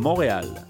[0.00, 0.66] Montréal.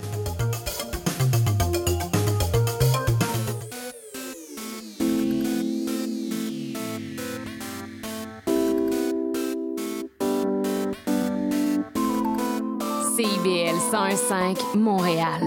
[13.17, 15.41] CIBL 105 Montréal.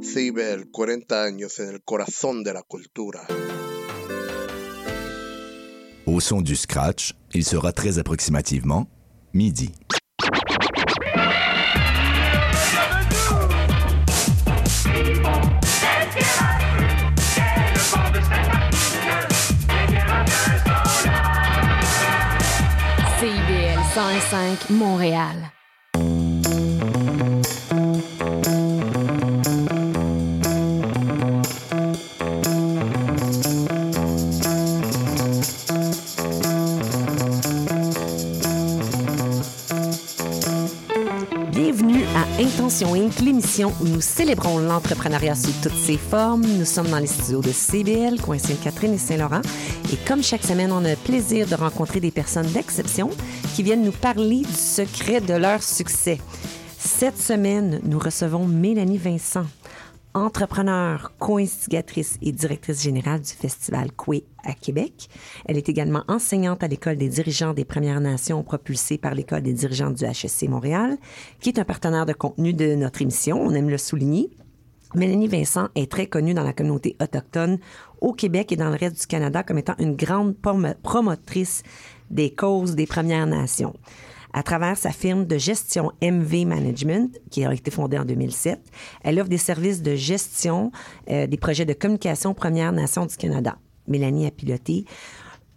[0.00, 3.26] CIBL, 40 años en el corazón de la cultura.
[6.06, 8.88] Au son du scratch, il sera très approximativement
[9.34, 9.74] midi.
[24.28, 25.57] CIBL 105 Montréal.
[42.68, 46.42] À Intention Inc., l'émission où nous célébrons l'entrepreneuriat sous toutes ses formes.
[46.42, 49.40] Nous sommes dans les studios de CBL, coin Sainte-Catherine et Saint-Laurent.
[49.90, 53.08] Et comme chaque semaine, on a le plaisir de rencontrer des personnes d'exception
[53.54, 56.18] qui viennent nous parler du secret de leur succès.
[56.78, 59.46] Cette semaine, nous recevons Mélanie Vincent,
[60.14, 65.08] entrepreneure, co-instigatrice et directrice générale du Festival Coué à Québec.
[65.46, 69.52] Elle est également enseignante à l'École des dirigeants des Premières Nations propulsée par l'École des
[69.52, 70.96] dirigeants du HSC Montréal,
[71.40, 74.30] qui est un partenaire de contenu de notre émission, on aime le souligner.
[74.94, 77.58] Mélanie Vincent est très connue dans la communauté autochtone
[78.00, 81.62] au Québec et dans le reste du Canada comme étant une grande promo- promotrice
[82.10, 83.74] des causes des Premières Nations.
[84.32, 88.60] À travers sa firme de gestion MV Management, qui a été fondée en 2007,
[89.02, 90.70] elle offre des services de gestion
[91.10, 93.58] euh, des projets de communication Premières Nations du Canada.
[93.86, 94.84] Mélanie a piloté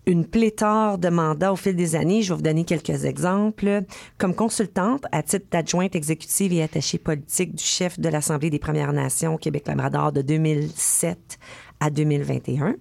[0.08, 2.22] une pléthore de mandats au fil des années.
[2.22, 3.82] Je vais vous donner quelques exemples.
[4.18, 8.94] Comme consultante à titre d'adjointe exécutive et attachée politique du chef de l'Assemblée des Premières
[8.94, 11.38] Nations Québec-Labrador de 2007
[11.80, 12.76] à 2021.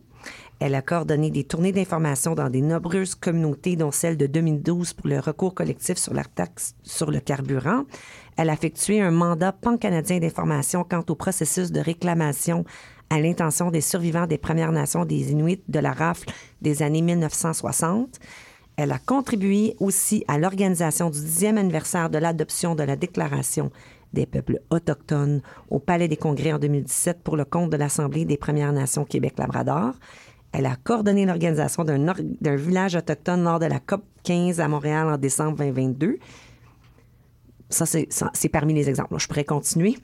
[0.60, 5.08] Elle a coordonné des tournées d'information dans des nombreuses communautés, dont celle de 2012 pour
[5.08, 7.84] le recours collectif sur la taxe sur le carburant.
[8.36, 12.66] Elle a effectué un mandat pan-canadien d'information quant au processus de réclamation
[13.08, 16.28] à l'intention des survivants des Premières Nations des Inuits de la rafle
[16.60, 18.18] des années 1960.
[18.76, 23.70] Elle a contribué aussi à l'organisation du dixième anniversaire de l'adoption de la Déclaration
[24.12, 25.40] des peuples autochtones
[25.70, 29.94] au Palais des Congrès en 2017 pour le compte de l'Assemblée des Premières Nations Québec-Labrador.
[30.52, 35.16] Elle a coordonné l'organisation d'un village autochtone lors de la COP 15 à Montréal en
[35.16, 36.18] décembre 2022.
[37.68, 39.16] Ça, c'est parmi les exemples.
[39.18, 39.96] Je pourrais continuer,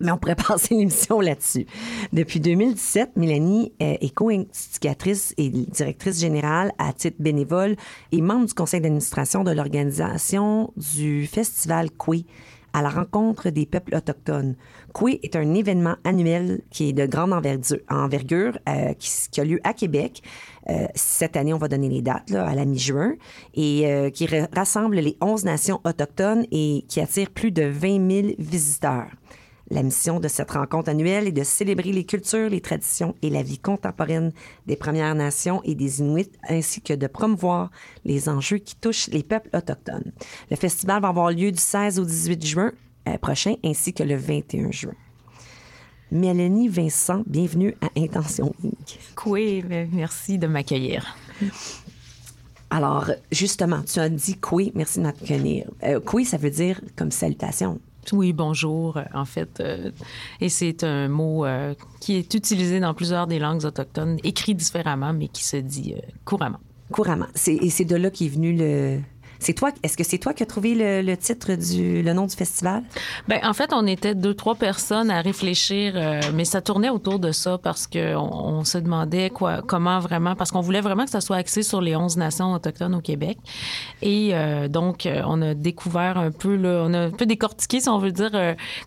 [0.00, 1.66] mais on pourrait passer l'émission là-dessus.
[2.12, 7.76] Depuis 2017, Mélanie euh, est co-instigatrice et directrice générale à titre bénévole
[8.10, 12.26] et membre du conseil d'administration de l'organisation du festival Coué
[12.72, 14.56] à la rencontre des peuples autochtones.
[14.94, 19.58] Coué est un événement annuel qui est de grande envergure, euh, qui, qui a lieu
[19.64, 20.22] à Québec.
[20.70, 23.14] Euh, cette année, on va donner les dates là, à la mi-juin,
[23.54, 28.10] et euh, qui ra- rassemble les 11 nations autochtones et qui attire plus de 20
[28.22, 29.10] 000 visiteurs.
[29.68, 33.42] La mission de cette rencontre annuelle est de célébrer les cultures, les traditions et la
[33.42, 34.30] vie contemporaine
[34.66, 37.70] des Premières Nations et des Inuits, ainsi que de promouvoir
[38.04, 40.12] les enjeux qui touchent les peuples autochtones.
[40.50, 42.72] Le festival va avoir lieu du 16 au 18 juin
[43.08, 44.94] euh, prochain, ainsi que le 21 juin.
[46.10, 48.98] Mélanie Vincent, bienvenue à Intention Inc.
[49.26, 51.16] Oui, merci de m'accueillir.
[52.70, 55.70] Alors, justement, tu as dit oui, merci de m'accueillir.
[55.82, 57.80] Euh, oui, ça veut dire comme salutation.
[58.12, 59.60] Oui, bonjour, euh, en fait.
[59.60, 59.90] euh,
[60.40, 65.12] et c'est un mot euh, qui est utilisé dans plusieurs des langues autochtones, écrit différemment,
[65.12, 65.94] mais qui se dit
[66.24, 66.60] couramment.
[66.92, 67.26] Couramment.
[67.46, 69.00] Et c'est de là qu'est venu le.
[69.38, 69.70] C'est toi.
[69.82, 72.82] Est-ce que c'est toi qui as trouvé le, titre du le nom du festival?
[73.28, 77.18] Ben, en fait, on était deux, trois personnes à réfléchir, euh, mais ça tournait autour
[77.18, 81.10] de ça parce qu'on on se demandait quoi, comment vraiment, parce qu'on voulait vraiment que
[81.10, 83.38] ça soit axé sur les 11 nations autochtones au Québec.
[84.02, 87.80] Et euh, donc, euh, on a découvert un peu, là, on a un peu décortiqué,
[87.80, 88.30] si on veut dire,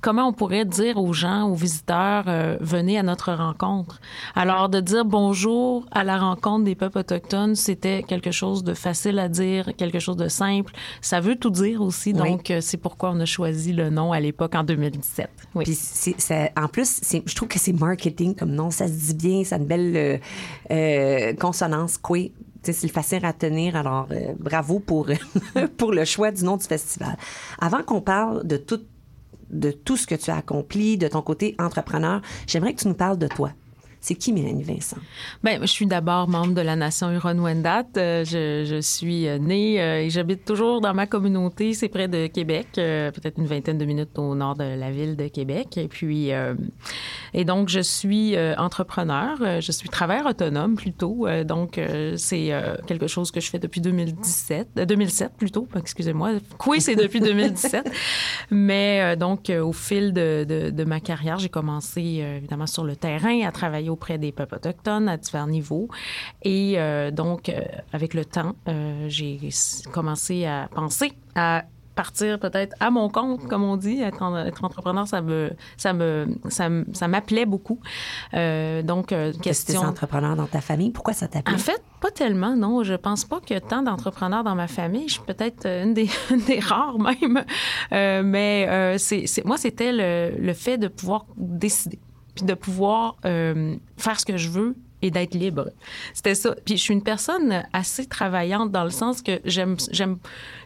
[0.02, 2.26] comment on pourrait dire aux gens, aux visiteurs,
[2.60, 4.00] venez à notre rencontre.
[4.36, 9.20] Alors, de dire bonjour à la rencontre des peuples autochtones, c'était quelque chose de facile
[9.20, 10.74] à dire, quelque chose de simple.
[11.02, 14.20] Ça veut tout dire aussi, donc euh, c'est pourquoi on a choisi le nom à
[14.20, 15.30] l'époque en 2017.
[15.56, 15.64] Oui.
[15.66, 15.76] Puis
[16.18, 18.72] ça- en plus, je trouve que c'est marketing comme nom.
[18.72, 20.18] Ça se dit bien, ça a une belle euh,
[20.72, 21.98] euh, consonance.
[21.98, 22.20] Quoi.
[22.64, 23.76] C'est facile à tenir.
[23.76, 25.08] Alors, euh, bravo pour,
[25.78, 27.16] pour le choix du nom du festival.
[27.60, 28.82] Avant qu'on parle de tout,
[29.50, 32.94] de tout ce que tu as accompli, de ton côté entrepreneur, j'aimerais que tu nous
[32.94, 33.52] parles de toi.
[34.08, 34.96] C'est qui Mélanie Vincent?
[35.44, 37.88] Bien, je suis d'abord membre de la nation Huron-Wendat.
[37.98, 41.74] Euh, je, je, suis euh, née euh, et j'habite toujours dans ma communauté.
[41.74, 45.28] C'est près de Québec, peut-être une vingtaine de minutes au nord de la ville de
[45.28, 45.78] Québec.
[45.78, 46.30] Et puis,
[47.34, 49.60] et donc, je suis entrepreneur.
[49.60, 51.28] Je suis travailleur autonome plutôt.
[51.44, 51.78] donc,
[52.16, 52.52] c'est
[52.88, 55.68] quelque chose que je fais depuis 2017, 2007 plutôt.
[55.76, 56.36] Excusez-moi.
[56.66, 57.92] Oui, c'est depuis 2017.
[58.52, 63.46] Mais donc, au fil de, de, de ma carrière, j'ai commencé évidemment sur le terrain
[63.46, 65.90] à travailler auprès des peuples autochtones à divers niveaux.
[66.44, 67.62] Et euh, donc, euh,
[67.92, 69.50] avec le temps, euh, j'ai
[69.92, 71.64] commencé à penser à
[71.96, 77.08] partir peut-être à mon compte, comme on dit, être, entrepreneur, ça me, ça me, ça,
[77.08, 77.80] m'appelait beaucoup.
[78.34, 79.82] donc, question.
[79.82, 81.56] entrepreneur dans ta famille, pourquoi ça t'appelait?
[81.56, 82.84] En fait, pas tellement, non.
[82.84, 85.08] Je pense pas qu'il y ait tant d'entrepreneurs dans ma famille.
[85.08, 86.08] Je suis peut-être une des,
[86.46, 87.44] des rares même.
[87.92, 91.98] mais c'est, moi, c'était le, le fait de pouvoir décider
[92.38, 95.70] puis de pouvoir euh, faire ce que je veux et d'être libre.
[96.14, 96.56] C'était ça.
[96.66, 100.18] Puis je suis une personne assez travaillante dans le sens que j'aime j'aime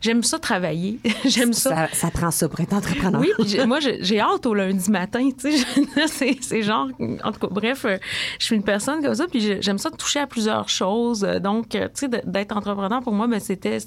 [0.01, 0.99] j'aime ça travailler.
[1.25, 1.87] j'aime ça.
[1.87, 1.87] ça.
[1.93, 2.11] ça.
[2.11, 3.21] prend ça pour être entrepreneur.
[3.21, 3.31] Oui,
[3.65, 6.87] moi j'ai hâte au lundi matin, tu sais, c'est genre
[7.23, 7.97] en tout cas bref, euh,
[8.39, 11.21] je suis une personne comme ça puis j'aime ça toucher à plusieurs choses.
[11.41, 13.79] Donc tu sais d'être entrepreneur pour moi ben c'était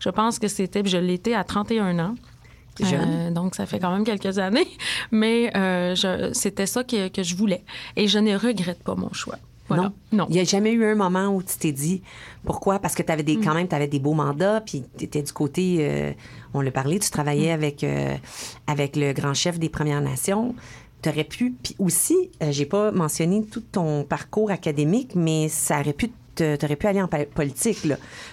[0.00, 2.14] je pense que c'était je l'étais à 31 ans.
[2.82, 4.66] Euh, donc, ça fait quand même quelques années.
[5.10, 5.94] Mais euh,
[6.32, 7.64] c'était ça que, que, je voulais.
[7.96, 9.38] Et je ne regrette pas mon choix.
[9.70, 9.92] Non?
[10.10, 10.26] non.
[10.30, 12.02] Il n'y a jamais eu un moment où tu t'es dit
[12.44, 12.80] pourquoi?
[12.80, 13.56] Parce que tu avais des, quand mm.
[13.56, 16.10] même, tu avais des beaux mandats, puis tu étais du côté, euh,
[16.54, 17.54] on l'a parlé, tu travaillais mm.
[17.54, 17.86] avec,
[18.66, 20.56] avec le grand chef des Premières Nations.
[21.02, 25.92] Tu aurais pu, puis aussi, j'ai pas mentionné tout ton parcours académique, mais ça aurait
[25.92, 26.10] pu
[26.44, 27.86] tu aurais pu aller en politique.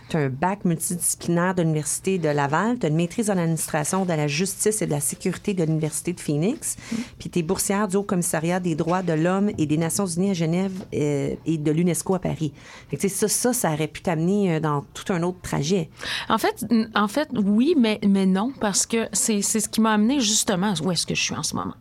[0.09, 4.05] Tu as un bac multidisciplinaire de l'Université de Laval, tu as une maîtrise en administration
[4.05, 6.77] de la justice et de la sécurité de l'Université de Phoenix,
[7.19, 10.33] puis tu es boursière du Haut-Commissariat des droits de l'homme et des Nations unies à
[10.33, 12.53] Genève euh, et de l'UNESCO à Paris.
[12.89, 15.89] Fait ça, ça, ça aurait pu t'amener euh, dans tout un autre trajet.
[16.29, 16.65] En fait,
[16.95, 20.91] en fait oui, mais, mais non, parce que c'est ce qui m'a amené justement où
[20.91, 21.73] est-ce que je suis en ce moment.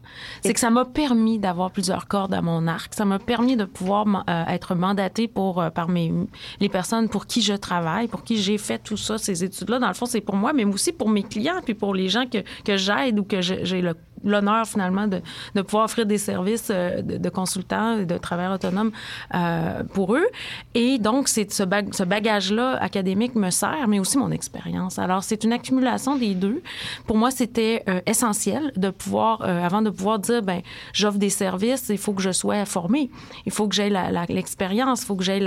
[0.43, 2.94] C'est que ça m'a permis d'avoir plusieurs cordes à mon arc.
[2.94, 6.11] Ça m'a permis de pouvoir euh, être mandatée pour, par mes
[6.60, 9.78] les personnes pour qui je travaille, pour qui j'ai fait tout ça, ces études-là.
[9.78, 12.26] Dans le fond, c'est pour moi, mais aussi pour mes clients, puis pour les gens
[12.26, 13.94] que, que j'aide ou que j'ai le
[14.26, 15.23] l'honneur finalement de,
[15.55, 18.93] de, pouvoir offrir des services euh, de, de consultants et de travailleurs autonomes
[19.34, 20.26] euh, pour eux.
[20.75, 24.99] Et donc, ce, ce bagage-là académique me sert, mais aussi mon expérience.
[24.99, 26.62] Alors, c'est une accumulation des deux.
[27.06, 30.61] Pour moi, c'était euh, essentiel de pouvoir, avant de pouvoir dire, ben,
[30.93, 33.11] j'offre des services, il faut que je sois formée,
[33.46, 33.90] il faut que j'aie
[34.28, 35.40] l'expérience, il faut que j'aie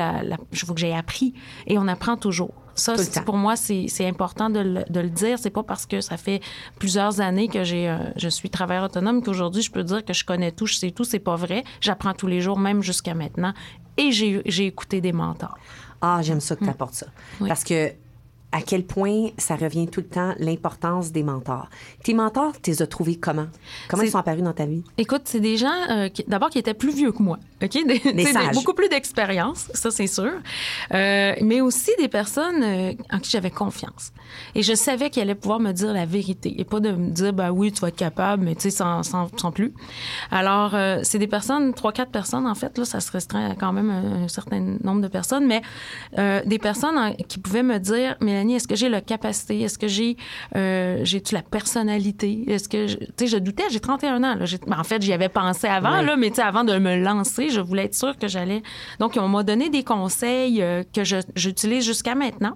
[0.53, 1.33] faut que j'aie appris.
[1.67, 2.53] Et on apprend toujours.
[2.79, 5.37] Ça, pour moi, c'est important de le, de le dire.
[5.39, 6.41] C'est pas parce que ça fait
[6.79, 10.25] plusieurs années que j'ai, euh, je suis travailleur autonome qu'aujourd'hui, je peux dire que je
[10.25, 11.03] connais tout, je sais tout.
[11.03, 11.63] C'est pas vrai.
[11.81, 13.53] J'apprends tous les jours, même jusqu'à maintenant.
[13.97, 15.57] Et j'ai écouté des mentors.
[16.01, 17.07] Ah, j'aime ça que tu apportes ça.
[17.45, 17.91] Parce que
[18.51, 21.69] à quel point ça revient tout le temps l'importance des mentors.
[22.03, 23.47] Tes mentors, tu les as trouvés comment?
[23.87, 24.83] Comment ils sont apparus dans ta vie?
[24.97, 27.77] Écoute, c'est des gens, euh, d'abord, qui étaient plus vieux que moi, OK?
[27.85, 28.01] Des,
[28.53, 30.31] beaucoup plus d'expérience, ça, c'est sûr.
[30.93, 34.11] Euh, mais aussi des personnes euh, en qui j'avais confiance.
[34.55, 37.33] Et je savais qu'ils allaient pouvoir me dire la vérité et pas de me dire,
[37.33, 39.73] ben oui, tu vas être capable, mais tu sais, sans, sans, sans, plus.
[40.31, 43.89] Alors, c'est des personnes, trois, quatre personnes, en fait, là, ça se restreint quand même
[43.89, 45.61] un, un certain nombre de personnes, mais
[46.45, 49.61] des personnes qui pouvaient me dire, mais est-ce que j'ai la capacité?
[49.61, 50.17] Est-ce que j'ai
[50.55, 52.43] euh, j'ai-tu la personnalité?
[52.47, 54.35] Est-ce que, tu sais, je doutais, j'ai 31 ans.
[54.35, 54.45] Là.
[54.67, 57.85] Ben, en fait, j'y avais pensé avant, là, mais avant de me lancer, je voulais
[57.85, 58.61] être sûre que j'allais...
[58.99, 61.01] Donc, on m'a donné des conseils euh, que
[61.35, 62.55] j'utilise jusqu'à maintenant.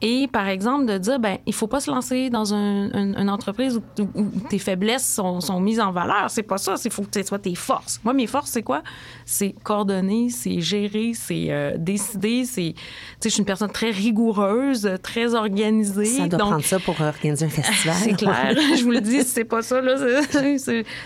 [0.00, 3.76] Et, par exemple, de dire, ben il faut pas se lancer dans un, une entreprise
[3.76, 6.26] où, tes faiblesses sont, sont, mises en valeur.
[6.28, 6.76] C'est pas ça.
[6.84, 8.00] Il faut que ce soit tes forces.
[8.04, 8.82] Moi, mes forces, c'est quoi?
[9.24, 12.74] C'est coordonner, c'est gérer, c'est euh, décider, c'est...
[12.74, 12.82] Tu
[13.20, 16.04] sais, je suis une personne très rigoureuse, très organisée.
[16.04, 17.96] Ça doit prendre ça pour organiser un festival.
[18.02, 18.54] c'est clair.
[18.76, 19.96] je vous le dis, si c'est pas ça, là,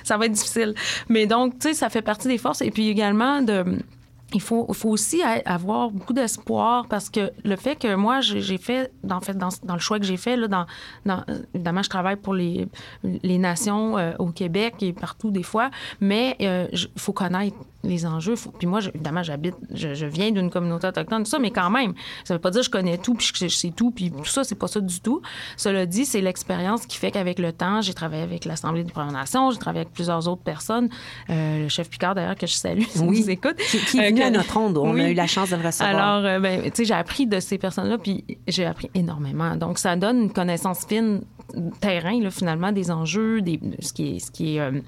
[0.03, 0.75] ça va être difficile.
[1.09, 2.63] Mais donc, tu sais, ça fait partie des forces.
[2.63, 3.65] Et puis également de
[4.35, 8.93] il faut, faut aussi avoir beaucoup d'espoir parce que le fait que moi, j'ai fait,
[9.09, 10.67] en fait, dans, dans, le choix que j'ai fait, là, dans,
[11.07, 12.67] dans, évidemment, je travaille pour les,
[13.05, 15.71] les nations euh, au Québec et partout des fois,
[16.01, 18.35] mais euh, il faut connaître les enjeux.
[18.59, 22.35] puis moi, évidemment, j'habite, je, viens d'une communauté autochtone, tout ça, mais quand même, ça
[22.35, 24.45] veut pas dire que je connais tout, puis que je sais tout, puis tout ça,
[24.45, 25.21] c'est pas ça du tout.
[25.57, 29.13] Cela dit, c'est l'expérience qui fait qu'avec le temps, j'ai travaillé avec l'Assemblée des Premières
[29.13, 30.89] Nations, j'ai travaillé avec plusieurs autres personnes,
[31.31, 33.23] euh, le chef Picard, d'ailleurs, que je salue, si oui.
[33.23, 34.77] vous écoute, qui, qui venu que- à notre onde.
[34.79, 35.01] On Oui.
[35.03, 35.95] a eu la chance de le recevoir.
[35.97, 39.57] Alors, euh, ben, tu sais, j'ai appris de ces personnes-là, puis j'ai appris énormément.
[39.57, 41.23] Donc, ça donne une connaissance fine
[41.81, 44.81] terrain, là, finalement, des enjeux, des, ce qui est, ce qui est, euh,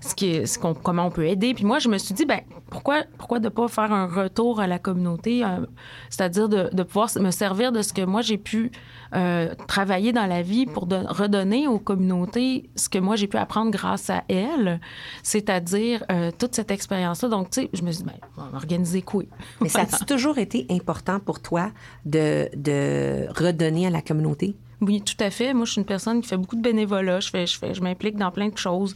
[0.00, 1.54] ce qui est, ce qu'on, comment on peut aider.
[1.54, 4.66] Puis moi, je me suis dit, ben, pourquoi, pourquoi de pas faire un retour à
[4.66, 5.66] la communauté, euh,
[6.10, 8.70] c'est-à-dire de, de pouvoir me servir de ce que moi j'ai pu
[9.14, 13.36] euh, travailler dans la vie pour de- redonner aux communautés ce que moi j'ai pu
[13.36, 14.80] apprendre grâce à elles,
[15.22, 16.04] c'est-à-dire
[16.38, 17.28] toute cette expérience-là.
[17.28, 19.22] Donc, tu sais, je me suis dit, ben, on va organiser quoi?
[19.60, 21.70] Mais ça a toujours été important pour toi
[22.04, 24.56] de, de redonner à la communauté?
[24.80, 25.54] Oui, tout à fait.
[25.54, 27.18] Moi, je suis une personne qui fait beaucoup de bénévolat.
[27.18, 28.94] Je fais, je fais, je m'implique dans plein de choses.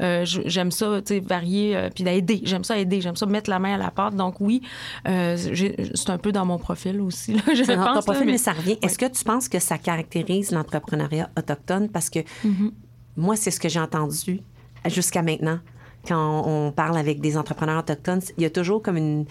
[0.00, 2.40] Euh, j'aime ça, tu sais, varier, euh, puis d'aider.
[2.44, 3.00] J'aime ça aider.
[3.00, 4.14] J'aime ça mettre la main à la pâte.
[4.14, 4.62] Donc oui,
[5.08, 5.36] euh,
[5.94, 7.34] c'est un peu dans mon profil aussi.
[7.34, 7.96] Là, je C'est dans ton pense.
[7.96, 8.78] là, profil, mais- mais ça revient.
[8.80, 11.88] Est-ce que tu penses que ça caractérise l'entrepreneuriat autochtone?
[11.88, 12.70] Parce que Mm-hmm.
[13.16, 14.40] moi, c'est ce que j'ai entendu
[14.86, 15.58] jusqu'à maintenant.
[16.06, 19.24] Quand on parle avec des entrepreneurs autochtones, il y a toujours comme une,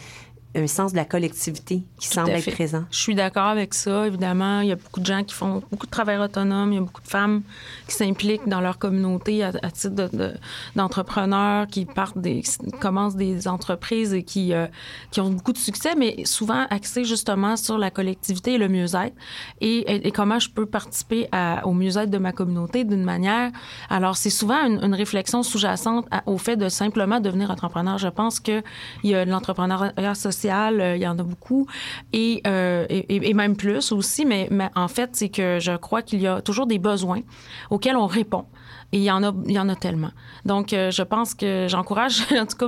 [0.56, 2.84] un sens de la collectivité qui Tout semble être présent.
[2.92, 4.62] Je suis d'accord avec ça, évidemment.
[4.62, 6.72] Il y a beaucoup de gens qui font beaucoup de travail autonome.
[6.72, 7.42] Il y a beaucoup de femmes
[7.88, 10.34] qui s'impliquent dans leur communauté à, à titre de- de-
[10.76, 14.68] d'entrepreneurs, qui partent des, qui commencent des entreprises et qui, euh,
[15.12, 19.16] qui ont beaucoup de succès, mais souvent axées justement sur la collectivité et le mieux-être
[19.62, 23.52] et, et- et comment je peux participer à- au mieux-être de ma communauté d'une manière?
[23.90, 27.98] Alors, c'est souvent une, une réflexion sous-jacente au fait de simplement devenir entrepreneur.
[27.98, 28.62] Je pense que
[29.04, 31.68] il y a l'entrepreneuriat social, euh, il y en a beaucoup,
[32.12, 36.22] et, euh, et, même plus aussi, mais, mais en fait, c'est que je crois qu'il
[36.22, 37.22] y a toujours des besoins
[37.70, 38.46] auxquels on répond.
[38.92, 40.12] Et il y en a, il y en a tellement.
[40.46, 42.68] Donc, euh, je pense que j'encourage, en tout cas,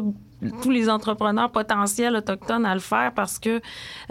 [0.62, 3.62] tous les entrepreneurs potentiels autochtones à le faire parce que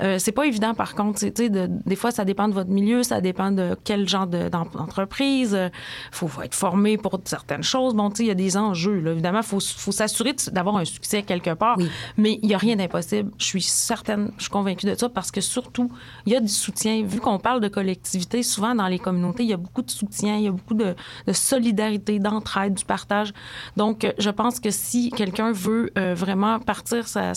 [0.01, 1.21] euh, c'est pas évident par contre.
[1.21, 4.27] Tu sais, de- des fois ça dépend de votre milieu ça dépend de quel genre
[4.27, 5.53] de- d'en- d'entreprise.
[5.53, 5.71] Il
[6.11, 7.95] faut, faut être formé pour certaines choses.
[7.95, 9.13] Bon tu sais il y a des enjeux là.
[9.13, 11.77] évidemment il faut, faut s'assurer de- d'avoir un succès quelque part.
[11.79, 11.89] Oui.
[12.17, 13.31] mais il y a rien d'impossible.
[13.39, 15.91] Je suis certaine je suis convaincue de ça parce que surtout
[16.27, 17.03] il y a du soutien.
[17.05, 20.37] Vu qu'on parle de collectivité souvent dans les communautés il y a beaucoup de soutien
[20.37, 20.95] il y a beaucoup de,
[21.27, 23.33] de solidarité d'entraide du partage.
[23.77, 27.33] Donc euh, je pense que si quelqu'un veut euh, vraiment partir sa,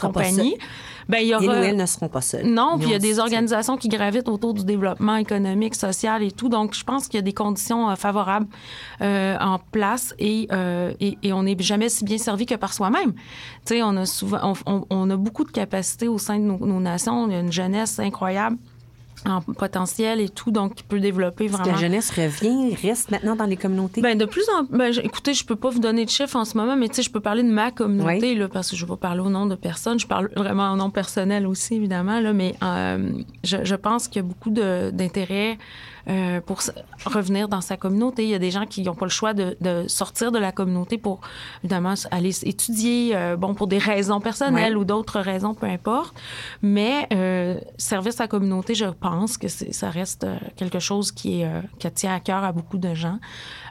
[0.00, 0.56] compagnie
[1.08, 2.46] ben il y Ils ou aura elles ne seront pas seuls.
[2.46, 6.30] non, puis il y a des organisations qui gravitent autour du développement économique, social et
[6.30, 6.48] tout.
[6.48, 8.46] Donc, je pense qu'il y a des conditions euh, favorables
[9.00, 12.72] euh, en place et, euh, et, et on n'est jamais si bien servi que par
[12.72, 13.12] soi-même.
[13.12, 16.44] Tu sais, on a souvent, on, on- on a beaucoup de capacités au sein de
[16.44, 17.26] nos, nos nations.
[17.26, 18.56] Il y a une jeunesse incroyable
[19.26, 21.74] en potentiel et tout, donc qui peut développer Est-ce que vraiment.
[21.74, 24.00] la jeunesse revient, reste maintenant dans les communautés?
[24.00, 26.44] Ben de plus en ben, je- écoutez, je peux pas vous donner de chiffres en
[26.44, 28.36] ce moment, mais tu sais, je peux parler de ma communauté Oui.
[28.36, 29.98] là, parce que je vais pas parler au nom de personne.
[29.98, 33.10] Je parle vraiment au nom personnel aussi, évidemment là, mais euh,
[33.44, 35.58] je, je pense qu'il y a beaucoup d'intérêt
[36.08, 36.60] euh, pour
[37.06, 38.24] revenir dans sa communauté.
[38.24, 40.52] Il y a des gens qui n'ont pas le choix de, de sortir de la
[40.52, 41.20] communauté pour
[41.62, 44.80] évidemment aller étudier, euh, bon pour des raisons personnelles Ouais.
[44.80, 46.14] ou d'autres raisons, peu importe.
[46.62, 51.50] Mais euh, servir sa communauté, je pense que ça reste euh, quelque chose qui est
[51.78, 53.18] qui tient à cœur à beaucoup de gens.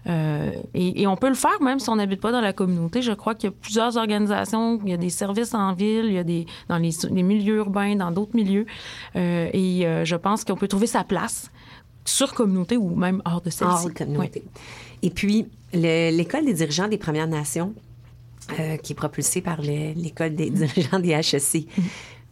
[0.07, 3.01] Euh, et, et on peut le faire même si on n'habite pas dans la communauté.
[3.01, 6.13] Je crois qu'il y a plusieurs organisations, il y a des services en ville, il
[6.13, 8.65] y a des dans les, les milieux urbains, dans d'autres milieux.
[9.15, 11.51] Euh, et euh, je pense qu'on peut trouver sa place
[12.09, 13.73] sur communauté ou même hors de celle-ci.
[13.73, 14.43] hors de communauté.
[15.01, 17.73] Et puis, le- l'École des dirigeants des Premières Nations,
[18.59, 21.67] euh, qui est propulsée par le- l'École des dirigeants des HEC,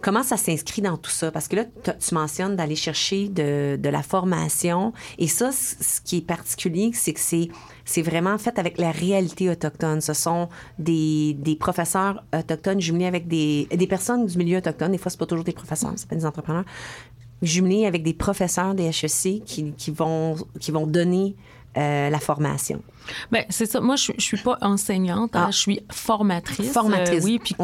[0.01, 1.31] comment ça s'inscrit dans tout ça?
[1.31, 4.93] Parce que là, tu mentionnes d'aller chercher de, de la formation.
[5.17, 10.01] Et ça, ce qui est particulier, c'est que c'est vraiment fait avec la réalité autochtone.
[10.01, 14.91] Ce sont des, des professeurs autochtones jumelés avec des, des personnes du milieu autochtone.
[14.91, 16.65] Des fois, c'est pas toujours des professeurs, c'est pas des entrepreneurs
[17.41, 21.35] jumelés avec des professeurs des HEC qui vont, qui vont donner
[21.77, 22.81] euh, la formation.
[23.31, 23.79] Ben, c'est ça.
[23.79, 25.51] Moi, je, je suis pas enseignante, hein, Ah.
[25.51, 26.71] je suis formatrice.
[26.73, 27.23] Formatrice.
[27.23, 27.55] oui, puis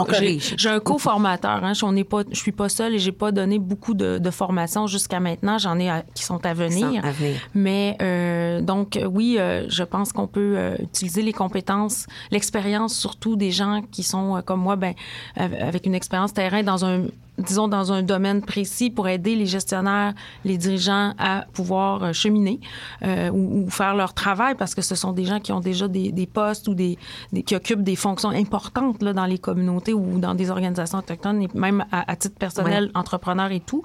[0.58, 1.64] j'ai- un co-formateur.
[1.66, 4.20] Hein, je, on est pas, je suis pas seule et j'ai pas donné beaucoup de,
[4.20, 5.58] de formations jusqu'à maintenant.
[5.58, 7.02] J'en ai à- qui sont à venir.
[7.02, 7.36] sont à venir.
[7.54, 12.96] Mais euh, donc euh, oui, euh, je pense qu'on peut euh, utiliser les compétences, l'expérience
[12.96, 14.94] surtout des gens qui sont euh, comme moi, ben
[15.36, 17.02] av- avec une expérience terrain dans un
[17.40, 20.14] disons dans un domaine précis pour aider les gestionnaires,
[20.46, 22.60] les dirigeants à pouvoir euh, cheminer
[23.04, 25.88] euh, ou, ou faire leur travail parce que ce sont des gens qui ont déjà
[25.88, 26.98] des, des postes ou des,
[27.32, 31.42] des- qui occupent des fonctions importantes là, dans les communautés ou dans des organisations autochtones
[31.44, 33.84] et même à, à titre personnel, entrepreneur et tout.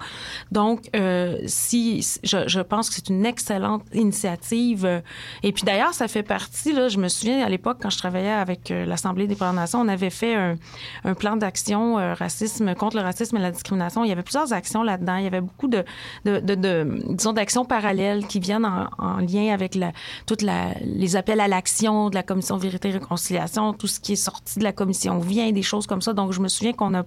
[0.50, 5.02] Donc, euh, si je, je pense que c'est une excellente initiative.
[5.42, 6.72] Et puis d'ailleurs, ça fait partie.
[6.72, 9.80] Là, je me souviens à l'époque quand je travaillais avec euh, l'Assemblée des Premières Nations,
[9.82, 10.56] on avait fait un,
[11.04, 14.02] un plan d'action euh, racisme contre le racisme et la discrimination.
[14.04, 15.16] Il y avait plusieurs actions là-dedans.
[15.16, 15.84] Il y avait beaucoup de,
[16.25, 19.92] de, de, de- disons, d'actions parallèles qui viennent en, en lien avec la,
[20.26, 24.12] toutes la, les appels à l'action de la Commission Vérité et Réconciliation, tout ce qui
[24.14, 26.12] est sorti de la commission vient, des choses comme ça.
[26.12, 27.04] Donc, je me souviens qu'on a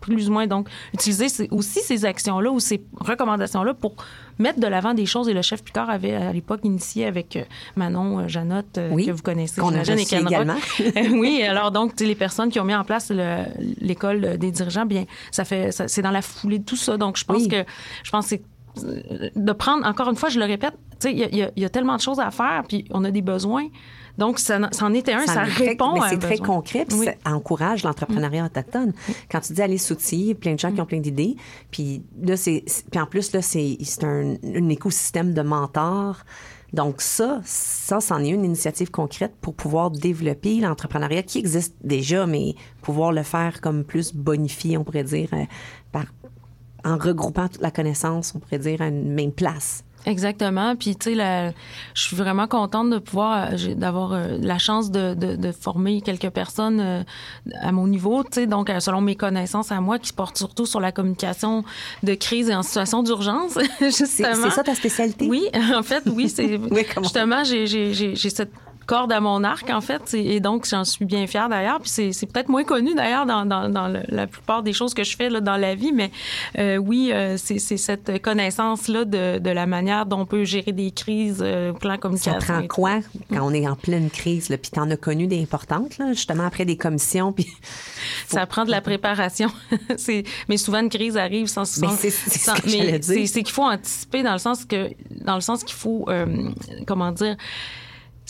[0.00, 0.48] plus ou moins.
[0.48, 3.94] Donc, utiliser aussi ces actions-là ou ces recommandations-là pour
[4.38, 5.28] mettre de l'avant des choses.
[5.28, 7.44] Et le chef Picard avait à l'époque initié avec euh,
[7.76, 10.56] Manon euh, Janotte, euh, Oui, que vous connaissez, qu'on a et également.
[11.12, 13.44] Oui, alors donc, les personnes qui ont mis en place le-
[13.80, 16.96] l'école des dirigeants, bien, ça fait, c'est dans la foulée de tout ça.
[16.96, 17.48] Donc, je pense Oui.
[17.48, 17.64] que,
[18.02, 18.42] je pense que c'est
[18.76, 20.74] de prendre, encore une fois, je le répète,
[21.04, 23.66] il y y, y a tellement de choses à faire, puis on a des besoins.
[24.18, 26.46] Donc, ça, ça en était un, ça, très- répond à c'est très besoin.
[26.46, 27.06] concret, puis Oui.
[27.06, 28.92] ça encourage l'entrepreneuriat autochtone.
[29.30, 31.36] Quand tu dis aller s'outiller, il y a plein de gens qui ont plein d'idées,
[31.70, 36.18] puis là c'est puis en plus là c'est c'est un, un écosystème de mentors.
[36.74, 42.26] Donc ça, ça, c'en est une initiative concrète pour pouvoir développer l'entrepreneuriat qui existe déjà,
[42.26, 45.44] mais pouvoir le faire comme plus bonifié, on pourrait dire, euh,
[45.90, 46.04] par,
[46.84, 49.84] en regroupant toute la connaissance, on pourrait dire, à une même place.
[50.04, 50.74] Exactement.
[50.74, 51.54] Puis, tu sais,
[51.94, 56.00] je suis vraiment contente de pouvoir, euh, d'avoir euh, la chance de, de, de former
[56.00, 57.02] quelques personnes euh,
[57.60, 60.66] à mon niveau, tu sais, donc euh, selon mes connaissances à moi, qui portent surtout
[60.66, 61.62] sur la communication
[62.02, 64.34] de crise et en situation d'urgence, justement.
[64.34, 65.28] c'est ça ta spécialité?
[65.28, 67.04] Oui, en fait, oui, c'est Oui, comment?
[67.04, 68.50] justement j'ai cette
[68.86, 72.12] corde à mon arc en fait et donc j'en suis bien fière d'ailleurs puis c'est
[72.12, 75.16] c'est peut-être moins connu d'ailleurs dans, dans, dans le- la plupart des choses que je
[75.16, 76.10] fais là, dans la vie mais
[76.58, 80.44] euh, oui euh, c'est c'est cette connaissance là de, de la manière dont on peut
[80.44, 82.74] gérer des crises euh, plan Ça communication prend et tout.
[82.74, 84.48] quoi quand on est en pleine crise?
[84.48, 87.32] Là, puis t'en as connu des importantes, là, justement après des commissions.
[87.32, 87.46] Puis
[88.26, 89.48] Ça prend de la préparation.
[89.96, 91.80] c'est, mais souvent une crise arrive sans.
[91.80, 92.98] Mais c'est- c'est ce sans- que mais dire.
[93.02, 94.90] c'est, c'est qu'il faut anticiper dans le sens que,
[95.24, 96.26] dans le sens qu'il faut, euh,
[96.86, 97.36] comment dire.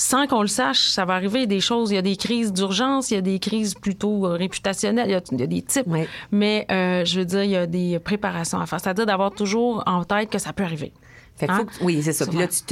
[0.04, 1.92] Sans qu'on le sache, ça va arriver des choses.
[1.92, 5.12] Il y a des crises d'urgence, il y a des crises plutôt euh, réputationnelles, il
[5.12, 5.86] y a, il y a des types.
[6.32, 8.80] Mais euh, je veux dire, il y a des préparations à faire.
[8.80, 10.92] C'est-à-dire d'avoir toujours en tête que ça peut arriver.
[11.36, 11.58] Fait que Hein?
[11.58, 12.26] faut que- oui, c'est ça.
[12.26, 12.62] Puis là, tu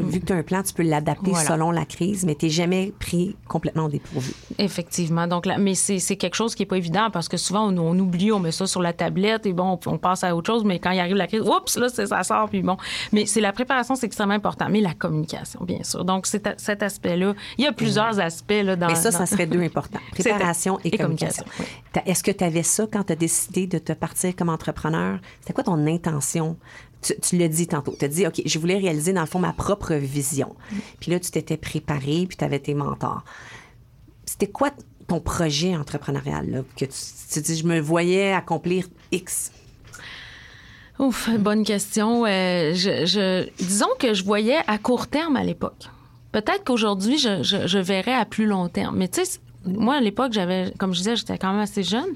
[0.00, 1.46] vu que tu as un plan, tu peux l'adapter Voilà.
[1.48, 4.32] selon la crise, mais tu jamais pris complètement au dépourvu.
[4.58, 5.26] Effectivement.
[5.26, 7.98] Donc, là, mais c'est quelque chose qui est pas évident parce que souvent, on, on
[7.98, 10.64] oublie, on met ça sur la tablette et bon, on, on passe à autre chose,
[10.64, 12.76] mais quand il arrive la crise, oups, là, ça sort, puis bon.
[13.12, 14.66] Mais c'est la préparation, c'est extrêmement important.
[14.70, 16.04] Mais la communication, bien sûr.
[16.04, 17.34] Donc, c'est cet aspect-là.
[17.58, 18.86] Il y a plusieurs aspects, là, dans.
[18.86, 20.00] Mais ça, dans- ça serait deux importants.
[20.12, 21.44] Préparation et, et communication.
[22.06, 25.18] Est-ce que tu avais ça quand tu as décidé de te partir comme entrepreneur?
[25.40, 26.56] C'était quoi ton intention?
[27.04, 27.94] Tu, l'as dit tantôt.
[27.98, 30.56] Tu as dit, OK, je voulais réaliser, dans le fond, ma propre vision.
[31.00, 33.24] Puis là, tu t'étais préparé, puis tu avais tes mentors.
[34.24, 34.70] C'était quoi
[35.06, 36.50] ton projet entrepreneurial?
[36.50, 36.98] Là, que tu,
[37.30, 39.52] tu dis, je me voyais accomplir X?
[40.98, 42.24] Ouf, bonne question.
[42.24, 45.90] Euh, je, disons que je voyais à court terme à l'époque.
[46.32, 48.96] Peut-être qu'aujourd'hui, je, je, je verrais à plus long terme.
[48.96, 52.08] Mais tu sais, moi, à l'époque, j'avais, comme je disais, j'étais quand même assez jeune.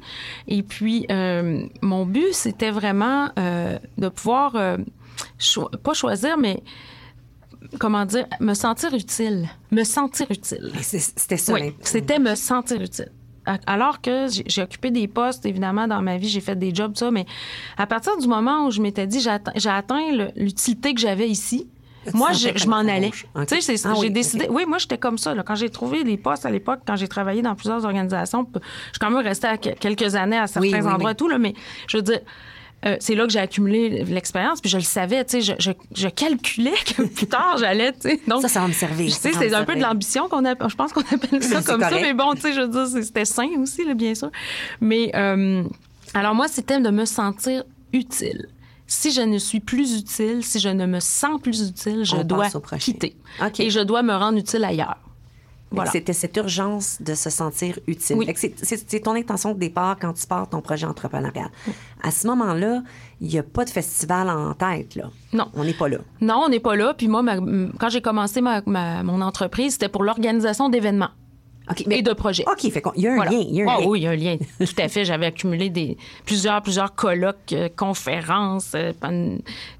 [0.46, 4.76] Et puis, euh, mon but, c'était vraiment euh, de pouvoir, euh,
[5.38, 6.62] cho- pas choisir, mais
[7.78, 9.48] comment dire, me sentir utile.
[9.70, 10.72] Me sentir utile.
[10.80, 11.52] C'est- C'était ça.
[11.54, 13.10] Oui, c'était me sentir utile.
[13.66, 17.10] Alors que j'ai- occupé des postes, évidemment, dans ma vie, j'ai fait des jobs, ça,
[17.10, 17.24] mais
[17.78, 21.66] à partir du moment où je m'étais dit, j'ai atteint, l'utilité que j'avais ici,
[22.14, 23.10] moi, je, m'en allais.
[23.10, 24.46] Tu sais, c'est- Ah j'ai oui, décidé.
[24.50, 25.34] Oui, moi, j'étais comme ça.
[25.34, 25.42] là.
[25.42, 28.98] Quand j'ai trouvé des postes à l'époque, quand j'ai travaillé dans plusieurs organisations, je suis
[29.00, 31.54] quand même restée à quelques années à certains Oui, oui, endroits et tout, là, mais
[31.88, 32.20] je veux dire.
[32.86, 35.72] euh, c'est là que j'ai accumulé l'expérience, puis je le savais, tu sais, je, je,
[35.96, 38.20] je calculais que plus tard j'allais, tu sais.
[38.28, 39.06] Donc, Ça, ça va me servir.
[39.06, 41.80] Tu sais, c'est un peu de l'ambition qu'on appelle, je pense qu'on appelle ça comme
[41.80, 44.30] ça, mais bon, tu sais, je veux dire, c'était sain aussi, là, bien sûr.
[44.80, 45.64] Mais, euh,
[46.14, 48.46] alors moi, c'était de me sentir utile.
[48.90, 52.24] Si je ne suis plus utile, si je ne me sens plus utile, je On
[52.24, 52.48] dois
[52.80, 53.14] quitter.
[53.44, 53.60] OK.
[53.60, 54.96] Et je dois me rendre utile ailleurs.
[55.70, 55.90] Voilà.
[55.90, 58.16] C'était cette urgence de se sentir utile.
[58.16, 58.26] Oui.
[58.62, 61.50] C'est ton intention de départ quand tu pars ton projet entrepreneurial.
[62.02, 62.82] À ce moment-là,
[63.20, 64.94] il n'y a pas de festival en tête.
[64.94, 65.10] Là.
[65.34, 65.48] Non.
[65.52, 65.98] On n'est pas là.
[66.22, 66.94] Non, on n'est pas là.
[66.96, 67.36] Puis moi, ma-
[67.78, 71.10] quand j'ai commencé ma, ma- mon entreprise, c'était pour l'organisation d'événements.
[71.70, 72.44] OK, Et de projets.
[72.46, 73.30] OK, fait qu'il y a un Voilà.
[73.30, 73.38] lien.
[73.48, 73.86] Il y a un lien.
[73.86, 74.36] oui, il y a un lien.
[74.58, 75.04] Tout à fait.
[75.04, 78.92] J'avais accumulé des, plusieurs, plusieurs colloques, euh, conférences, euh,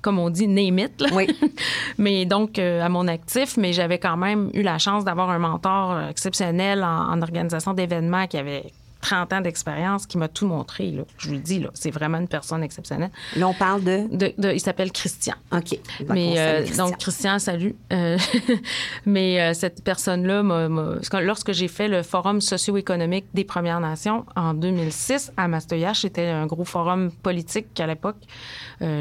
[0.03, 1.01] comme on dit, name it.
[1.01, 1.09] là.
[1.13, 1.27] Oui.
[1.99, 5.39] mais donc, euh, à mon actif, mais j'avais quand même eu la chance d'avoir un
[5.39, 8.65] mentor exceptionnel en, en organisation d'événements qui avait
[9.01, 10.91] 30 ans d'expérience, qui m'a tout montré.
[10.91, 11.03] Là.
[11.19, 13.11] Je vous le dis, là, c'est vraiment une personne exceptionnelle.
[13.37, 14.07] Là, on parle de?
[14.11, 15.35] De- de- il s'appelle Christian.
[15.53, 15.71] OK.
[15.71, 15.81] Donc,
[16.11, 16.87] on Mais euh, Christian.
[16.87, 17.77] donc Christian, salut.
[17.93, 18.19] Euh,
[19.07, 24.25] mais euh, cette personne-là, m'a- m'a- lorsque j'ai fait le forum socio-économique des Premières Nations
[24.37, 28.17] en 2006 à Mastoyage, c'était un gros forum politique à l'époque.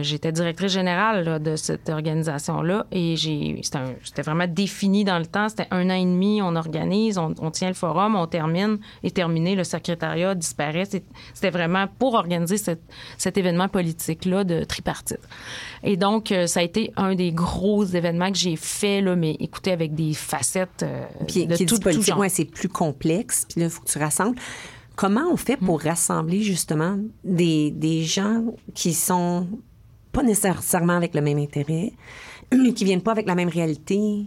[0.01, 5.19] J'étais directrice générale là, de cette organisation-là et j'ai c'était un- c'était vraiment défini dans
[5.19, 5.49] le temps.
[5.49, 9.11] C'était un an et demi, on organise, on, on tient le forum, on termine et
[9.11, 10.85] terminé, le secrétariat disparaît.
[10.85, 12.83] C'était vraiment pour organiser cette-
[13.17, 15.19] cet événement politique-là de tripartite.
[15.83, 19.35] Et donc, euh, ça a été un des gros événements que j'ai fait, là, mais
[19.39, 22.19] écoutez, avec des facettes euh, Puis, de qui tout, tout politique, genre.
[22.19, 23.45] ouais, c'est plus complexe.
[23.49, 24.37] Puis là, il faut que tu rassembles.
[24.95, 29.47] Comment on fait pour rassembler justement des, des gens qui sont
[30.11, 31.91] pas nécessairement avec le même intérêt,
[32.75, 34.25] qui viennent pas avec la même réalité,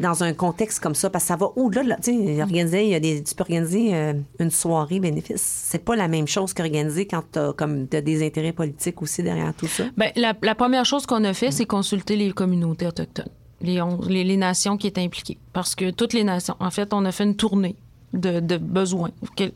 [0.00, 3.00] dans un contexte comme ça, parce que ça va au-delà de organiser, il y a
[3.00, 5.42] des, tu peux organiser euh, une soirée bénéfice.
[5.42, 7.54] C'est pas la même chose qu'organiser quand tu as,
[7.90, 9.84] t'as des intérêts politiques aussi derrière tout ça.
[9.96, 13.30] Ben, la, première chose qu'on a fait, c'est consulter les communautés autochtones,
[13.60, 15.38] les, les, nations qui étaient impliquées.
[15.52, 17.76] Parce que toutes les nations, en fait, on a fait une tournée
[18.12, 19.10] de, besoins.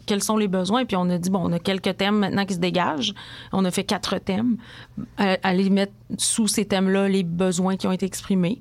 [0.06, 0.84] Quels, sont les besoins?
[0.84, 3.14] Puis on a dit, bon, on a quelques thèmes maintenant qui se dégagent.
[3.52, 4.56] On a fait quatre thèmes.
[5.16, 8.60] À, aller mettre sous ces thèmes-là les besoins qui ont été exprimés.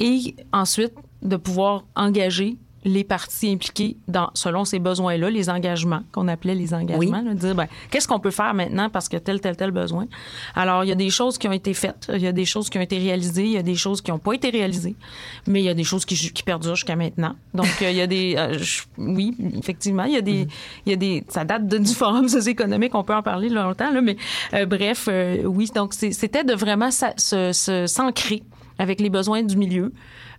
[0.00, 0.92] Et ensuite,
[1.24, 2.56] de pouvoir engager
[2.86, 7.54] les parties impliquées dans, selon ces besoins-là, les engagements, qu'on appelait les engagements, là, dire,
[7.54, 10.04] ben, qu'est-ce qu'on peut faire maintenant parce que tel, tel, tel besoin?
[10.54, 12.68] Alors, il y a des choses qui ont été faites, il y a des choses
[12.68, 14.96] qui ont été réalisées, il y a des choses qui n'ont pas été réalisées,
[15.46, 17.34] mais il y a des choses qui, qui perdurent jusqu'à maintenant.
[17.54, 20.46] Donc, euh, il y a des, euh, je- oui, effectivement, il y a des,
[20.84, 23.90] il y a des, ça date de- du forum socio-économique, on peut en parler longtemps,
[23.92, 24.18] là, mais
[24.52, 28.42] euh, bref, euh, oui, donc c'était de vraiment s'ancrer
[28.78, 29.90] avec les besoins du milieu.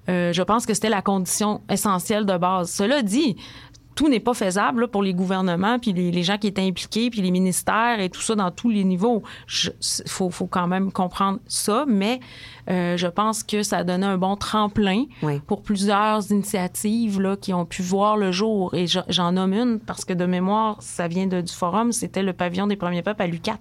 [0.10, 2.70] Euh, je pense que c'était la condition essentielle de base.
[2.72, 3.36] Cela dit,
[3.96, 7.10] tout n'est pas faisable là, pour les gouvernements, puis les, les gens qui étaient impliqués,
[7.10, 9.24] puis les ministères et tout ça dans tous les niveaux.
[9.64, 9.72] Il
[10.10, 12.20] faut, faut quand même comprendre ça, mais
[12.70, 15.40] euh, je pense que ça a donné un bon tremplin Oui.
[15.48, 18.74] pour plusieurs initiatives là, qui ont pu voir le jour.
[18.76, 22.22] Et je- j'en nomme une parce que de mémoire, ça vient de- du forum, c'était
[22.24, 23.60] le pavillon des premiers peuples à l'UCAT.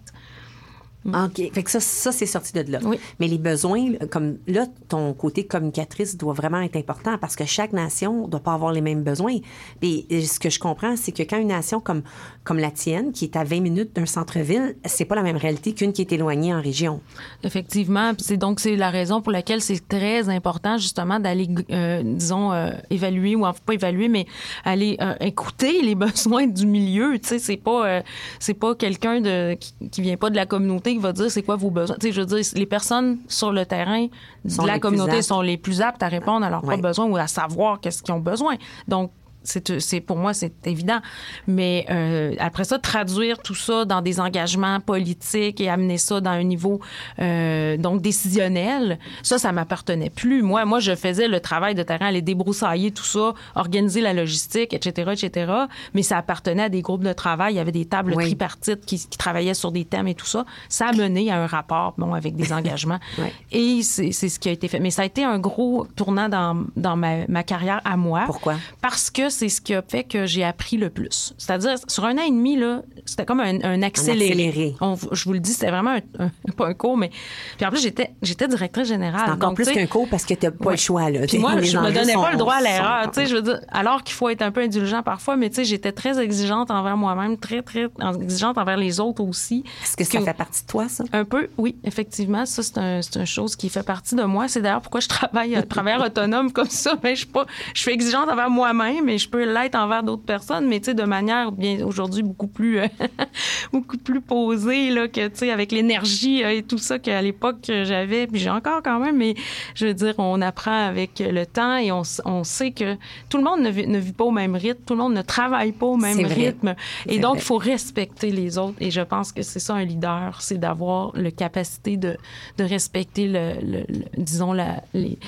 [1.06, 1.52] OK.
[1.52, 2.78] Fait que ça, ça c'est sorti de là.
[2.84, 2.98] Oui.
[3.20, 7.72] Mais les besoins, comme là, ton côté communicatrice doit vraiment être important parce que chaque
[7.72, 9.36] nation doit pas avoir les mêmes besoins.
[9.82, 12.02] Et et ce que je comprends, c'est que quand une nation comme,
[12.44, 15.72] comme la tienne, qui est à 20 minutes d'un centre-ville, c'est pas la même réalité
[15.72, 17.00] qu'une qui est éloignée en région.
[17.42, 22.52] Effectivement, c'est donc c'est la raison pour laquelle c'est très important justement d'aller, euh, disons,
[22.52, 24.26] euh, évaluer ou enfin, pas évaluer, mais
[24.64, 27.18] aller euh, écouter les besoins du milieu.
[27.18, 28.02] Tu sais, c'est pas euh,
[28.38, 31.56] c'est pas quelqu'un de qui, qui vient pas de la communauté va dire c'est quoi
[31.56, 31.96] vos besoins.
[32.00, 34.06] Tu sais, je veux dire, les personnes sur le terrain
[34.44, 36.68] de la communauté sont les plus aptes à répondre à leurs Ouais.
[36.74, 38.54] propres besoins ou à savoir qu'est-ce qu'ils ont besoin.
[38.88, 39.10] Donc
[39.44, 40.98] c'est, c'est pour moi c'est évident.
[41.46, 46.30] Mais euh, après ça traduire tout ça dans des engagements politiques et amener ça dans
[46.30, 46.80] un niveau
[47.20, 50.42] euh, donc décisionnel ça ça m'appartenait plus.
[50.42, 54.72] Moi moi je faisais le travail de terrain aller débroussailler tout ça organiser la logistique
[54.74, 55.52] etc etc
[55.92, 57.54] mais ça appartenait à des groupes de travail.
[57.54, 58.24] Il y avait des tables Oui.
[58.24, 60.44] tripartites qui, qui travaillaient sur des thèmes et tout ça.
[60.68, 62.98] Ça a mené à un rapport bon avec des engagements.
[63.18, 63.32] Ouais.
[63.52, 64.80] et c'est, c'est ce qui a été fait.
[64.80, 68.22] Mais ça a été un gros tournant dans, dans ma, ma carrière à moi.
[68.26, 68.54] Pourquoi?
[68.80, 71.34] parce que c'est ce qui a fait que j'ai appris le plus.
[71.38, 74.30] C'est-à-dire, sur un an et demi, là, c'était comme un, un accéléré.
[74.30, 74.76] accéléré.
[74.80, 77.10] On- je vous le dis, c'était vraiment un, un- pas un cours, mais...
[77.56, 79.22] Puis en plus, j'étais, j'étais directrice générale.
[79.26, 80.72] C'est encore Donc, plus qu'un cours parce que tu pas Ouais.
[80.74, 81.10] le choix.
[81.10, 81.26] Là.
[81.26, 83.10] puis moi, je me donnais sont- pas le droit à l'erreur.
[83.10, 85.56] Tu sais, je veux dire, alors qu'il faut être un peu indulgent parfois, mais tu
[85.56, 87.88] sais, j'étais très exigeante envers moi-même, très, très
[88.20, 89.64] exigeante envers les autres aussi.
[89.82, 91.04] Est-ce que ça fait partie de toi, ça?
[91.12, 92.46] Un peu, oui, effectivement.
[92.46, 94.48] Ça, c'est un, c'est une chose qui fait partie de moi.
[94.48, 96.94] C'est d'ailleurs pourquoi je travaille à travers autonome comme ça.
[97.02, 100.22] Mais je suis pas, je suis exigeante envers moi-même, mais je peux l'être envers d'autres
[100.24, 102.86] personnes, mais tu sais, de manière bien aujourd'hui beaucoup plus, euh,
[103.72, 107.68] beaucoup plus posée, là, que tu sais, avec l'énergie euh, et tout ça qu'à l'époque
[107.70, 109.34] euh, j'avais, puis j'ai encore quand même, mais
[109.74, 112.96] je veux dire, on apprend avec le temps et on, on sait que
[113.28, 115.22] tout le monde ne vit, ne vit pas au même rythme, tout le monde ne
[115.22, 116.74] travaille pas au même rythme.
[117.06, 118.76] Et donc, il faut respecter les autres.
[118.80, 122.16] Et je pense que c'est ça un leader, c'est d'avoir la capacité de,
[122.58, 125.18] de respecter, le, le- le- disons, la, les,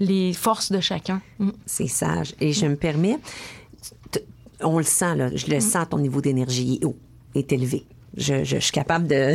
[0.00, 1.20] les forces de chacun.
[1.38, 1.50] Mm.
[1.66, 2.34] C'est sage.
[2.40, 3.18] Et je me permets,
[4.60, 6.96] on le sent, là, je le sens, ton niveau d'énergie est haut,
[7.34, 7.84] est élevé.
[8.16, 9.34] Je, je- je suis capable de,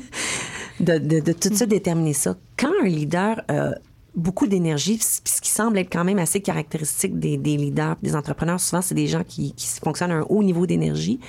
[0.80, 2.36] de, de- de tout ça déterminer ça.
[2.58, 3.70] Quand un leader a
[4.14, 8.60] beaucoup d'énergie, ce qui semble être quand même assez caractéristique des, des leaders, des entrepreneurs,
[8.60, 11.20] souvent, c'est des gens qui, qui fonctionnent à un haut niveau d'énergie.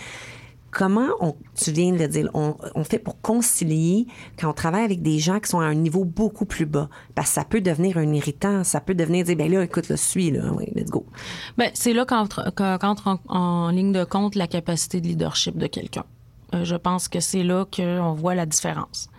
[0.72, 4.08] Comment on, tu viens de le dire, on, fait pour concilier
[4.40, 6.90] quand on travaille avec des gens qui sont à un niveau beaucoup plus bas?
[7.14, 9.98] Parce que ça peut devenir un irritant, ça peut devenir dire, ben là, écoute, là,
[9.98, 11.06] suis, là, oui, let's go.
[11.58, 15.68] Ben, c'est là qu'entre qu'en- qu'entre en, ligne de compte la capacité de leadership de
[15.68, 16.06] quelqu'un.
[16.54, 19.10] Euh, je pense que c'est là qu'on voit la différence.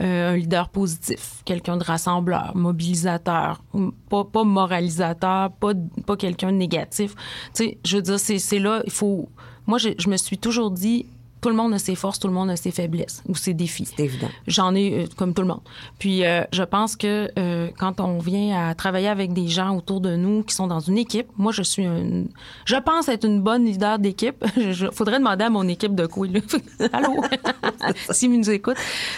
[0.00, 3.62] Euh, un leader positif, quelqu'un de rassembleur, mobilisateur,
[4.08, 5.72] pas, moralisateur, pas,
[6.06, 7.14] pas quelqu'un de négatif.
[7.54, 9.28] Tu sais, je veux dire, c'est c'est là, il faut...
[9.70, 11.06] Moi, je, me suis toujours dit,
[11.40, 13.86] tout le monde a ses forces, tout le monde a ses faiblesses ou ses défis.
[13.86, 14.28] C'est évident.
[14.46, 15.60] J'en ai euh, comme tout le monde.
[15.98, 20.00] Puis euh, je pense que euh, quand on vient à travailler avec des gens autour
[20.00, 22.28] de nous qui sont dans une équipe, moi je suis une,
[22.66, 24.44] je pense être une bonne leader d'équipe.
[24.56, 26.26] Je, faudrait demander à mon équipe de quoi.
[26.26, 26.40] là.
[26.92, 27.22] Allô,
[28.10, 28.76] s'ils nous écoutent.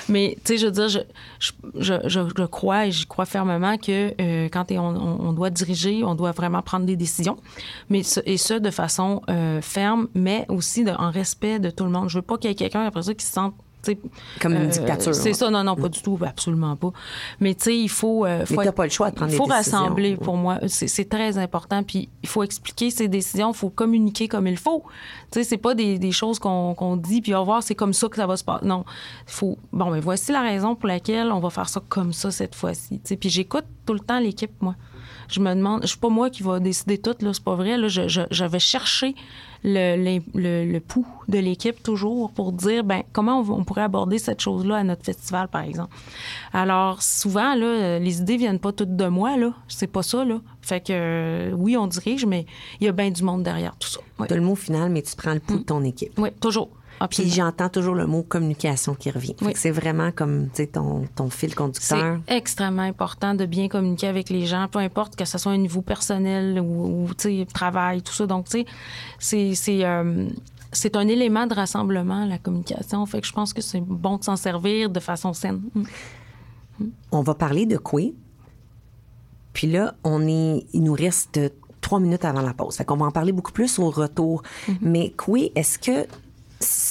[0.08, 0.98] Mais tu sais, je veux dire, je,
[1.40, 1.52] je,
[2.04, 4.78] je, je- crois et j'y crois fermement que quand on,
[5.28, 7.36] on- doit diriger, on doit vraiment prendre des décisions,
[7.88, 9.22] mais et ce de façon
[9.60, 12.08] ferme, mais aussi de- en respect de tout le monde.
[12.12, 13.54] Je veux pas qu'il y ait quelqu'un après ça qui se sente
[14.40, 16.92] Comme une euh, dictature, C'est ça, non, non, pas du tout, absolument pas.
[17.40, 18.24] Mais tu sais, il faut.
[18.24, 19.78] euh, faut Mais pas le choix de prendre Il faut des décisions.
[19.78, 20.58] rassembler pour moi.
[20.68, 21.82] C'est très important.
[21.82, 24.84] Puis il faut expliquer ses décisions, il faut communiquer comme il faut.
[25.32, 27.92] Tu sais, c'est pas des, des choses qu'on qu'on dit, puis au revoir, c'est comme
[27.92, 28.64] ça que ça va se passer.
[28.66, 28.84] Non.
[29.26, 29.58] Il faut.
[29.72, 33.00] Bon, mais voici la raison pour laquelle on va faire ça comme ça cette fois-ci.
[33.00, 34.76] Tu sais, Puis j'écoute tout le temps l'équipe, moi.
[35.32, 37.76] Je me demande, je suis pas moi qui va décider tout, là, c'est pas vrai.
[37.78, 39.14] Là, je, je, je vais chercher
[39.64, 44.18] le, le, le, le pouls de l'équipe toujours pour dire, ben, comment on, pourrait aborder
[44.18, 45.94] cette chose-là à notre festival, par exemple.
[46.52, 49.52] Alors, souvent, là, les idées viennent pas toutes de moi, là.
[49.68, 50.40] C'est pas ça, là.
[50.60, 52.46] Fait que, euh, oui, on dirige, mais
[52.80, 54.00] il y a bien du monde derrière tout ça.
[54.18, 56.12] Oui, T'as le mot final, mais tu prends le pouls de ton équipe.
[56.18, 56.68] Oui, toujours.
[57.10, 59.34] Puis j'entends toujours le mot communication qui revient.
[59.42, 59.52] Oui.
[59.56, 62.20] C'est vraiment comme ton, ton fil C'est conducteur.
[62.28, 65.82] extrêmement important de bien communiquer avec les gens, peu importe que ce soit un niveau
[65.82, 68.26] personnel ou, ou, travail, tout ça.
[68.26, 68.66] Donc, tu sais,
[69.18, 70.28] c'est- c'est euh,
[70.74, 73.04] c'est un élément de rassemblement, la communication.
[73.06, 75.60] Fait que je pense que c'est bon de s'en servir de façon saine.
[75.74, 75.82] Mm.
[77.10, 78.14] On va parler de Coué.
[79.52, 81.38] Puis là, on est, il nous reste
[81.82, 82.76] trois minutes avant la pause.
[82.76, 84.42] Fait qu'on va en parler beaucoup plus au retour.
[84.66, 84.74] Mm-hmm.
[84.80, 86.06] Mais Coué, est-ce que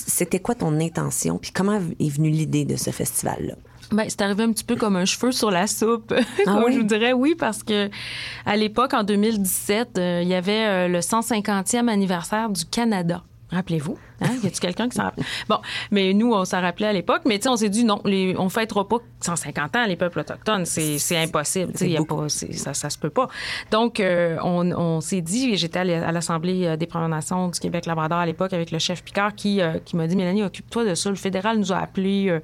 [0.07, 1.37] c'était quoi ton intention?
[1.37, 3.53] Puis comment est venue l'idée de ce festival-là?
[3.91, 6.13] Ben, c'est arrivé un petit peu comme un cheveu sur la soupe.
[6.47, 6.73] Ah oui?
[6.73, 7.89] Je vous dirais oui, parce que
[8.45, 13.23] à l'époque, en 2017, euh, il y avait euh, le 150e anniversaire du Canada.
[13.49, 13.97] Rappelez-vous?
[14.21, 14.37] Hein?
[14.43, 15.25] Y a-tu quelqu'un qui s'en rappelle?
[15.49, 15.57] Bon,
[15.91, 17.21] mais nous, on s'en rappelait à l'époque.
[17.25, 20.19] Mais tu sais, on s'est dit non, les, on fêtera pas 150 ans les peuples
[20.19, 20.65] autochtones.
[20.65, 21.73] C'est, impossible.
[21.81, 23.27] Y a pas, ça, ça se peut pas.
[23.71, 27.47] Donc, euh, on, on s'est dit, j'étais à l'A- à l'Assemblée euh, des Premières Nations
[27.49, 30.85] du Québec-Labrador à l'époque avec le chef Picard qui, euh, qui m'a dit, Mélanie, occupe-toi
[30.85, 31.09] de ça.
[31.09, 32.39] Le fédéral nous a appelés euh,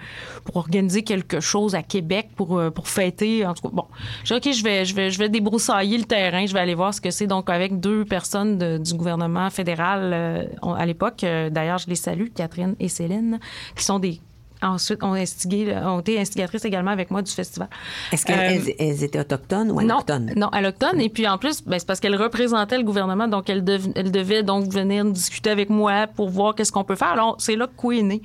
[0.46, 3.46] pour organiser quelque chose à Québec pour, pour fêter.
[3.46, 3.86] En tout cas, bon,
[4.24, 6.46] j'ai dit, OK, je vais, je, vais, je vais débroussailler le terrain.
[6.46, 7.28] Je vais aller voir ce que c'est.
[7.28, 12.28] Donc, avec deux personnes de- du gouvernement fédéral à l'époque, euh, d'ailleurs, je les salue,
[12.34, 13.40] Catherine et Céline,
[13.76, 14.20] qui sont des
[14.64, 17.70] ensuite ont, instigé, ont été instigatrices également avec moi du festival.
[18.12, 20.34] Est-ce qu'elles Euh, elles étaient autochtones ou non, allochtones?
[20.36, 21.00] non, allochtone.
[21.00, 24.42] Et puis en plus, ben, c'est parce qu'elle représentait le gouvernement, donc elle, dev- devait
[24.42, 27.10] donc venir discuter avec moi pour voir qu'est-ce qu'on peut faire.
[27.10, 28.22] Alors c'est là que est né.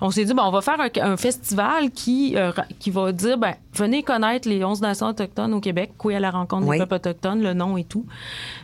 [0.00, 3.36] On s'est dit, ben, on va faire un, un festival qui, euh, qui va dire,
[3.38, 6.78] ben, venez connaître les 11 nations autochtones au Québec, Coué à la rencontre Oui.
[6.78, 8.06] des peuples autochtones, le nom et tout.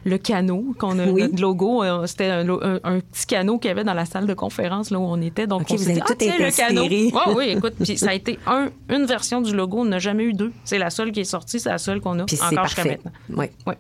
[0.05, 1.23] Le canot, qu'on a, Oui.
[1.23, 4.07] notre logo, euh, c'était un, lo- un- un petit canot qu'il y avait dans la
[4.07, 5.47] salle de conférence là où on était.
[5.47, 6.85] Donc OK, on s'est dit, ah, tiens, le canot.
[7.37, 10.33] oui, écoute, puis ça a été un, une version du logo, on n'a jamais eu
[10.33, 10.53] deux.
[10.65, 13.13] C'est la seule qui est sortie, c'est la seule qu'on a Puis encore jusqu'à maintenant.
[13.37, 13.47] Oui.
[13.67, 13.75] Oui.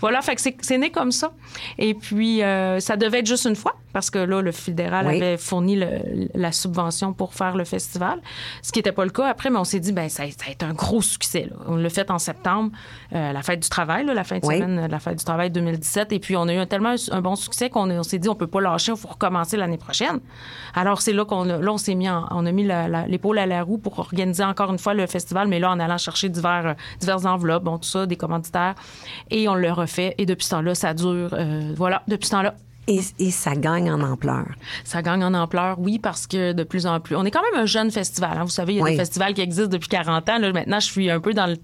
[0.00, 1.32] Voilà, fait que c'est- né comme ça.
[1.78, 5.36] Et puis, euh, ça devait être juste une fois, parce que là, le fédéral avait
[5.36, 8.20] fourni le- la subvention pour faire le festival,
[8.62, 10.50] ce qui n'était pas le cas après, mais on s'est dit, ben ça, ça a
[10.50, 11.48] été un gros succès.
[11.50, 11.56] là.
[11.66, 12.70] On l'a fait en septembre,
[13.14, 14.56] euh, la fête du travail, là, la fin de Oui.
[14.58, 17.36] semaine, la fête du travail 2017, et puis on a eu un, tellement un bon
[17.36, 20.20] succès qu'on on s'est dit, on peut pas lâcher, il faut recommencer l'année prochaine.
[20.74, 22.68] Alors, c'est là qu'on a, là, on s'est mis, en- on a mis
[23.08, 25.98] l'épaule à la roue pour organiser encore une fois le festival, mais là, en allant
[25.98, 28.74] chercher divers, euh, diverses enveloppes, bon, tout ça, des commanditaires,
[29.30, 30.14] et on le refait.
[30.18, 32.54] Et depuis ce temps-là, ça dure, euh, voilà, depuis ce temps-là,
[32.90, 34.44] Et, et ça gagne en ampleur.
[34.84, 37.14] ça gagne en ampleur, oui, parce que de plus en plus.
[37.14, 38.32] On est quand même un jeune festival.
[38.36, 38.42] hein.
[38.42, 38.90] Vous savez, il y a Oui.
[38.92, 40.38] des festivals qui existent depuis 40 ans.
[40.38, 41.56] Là, maintenant, je suis un peu dans le,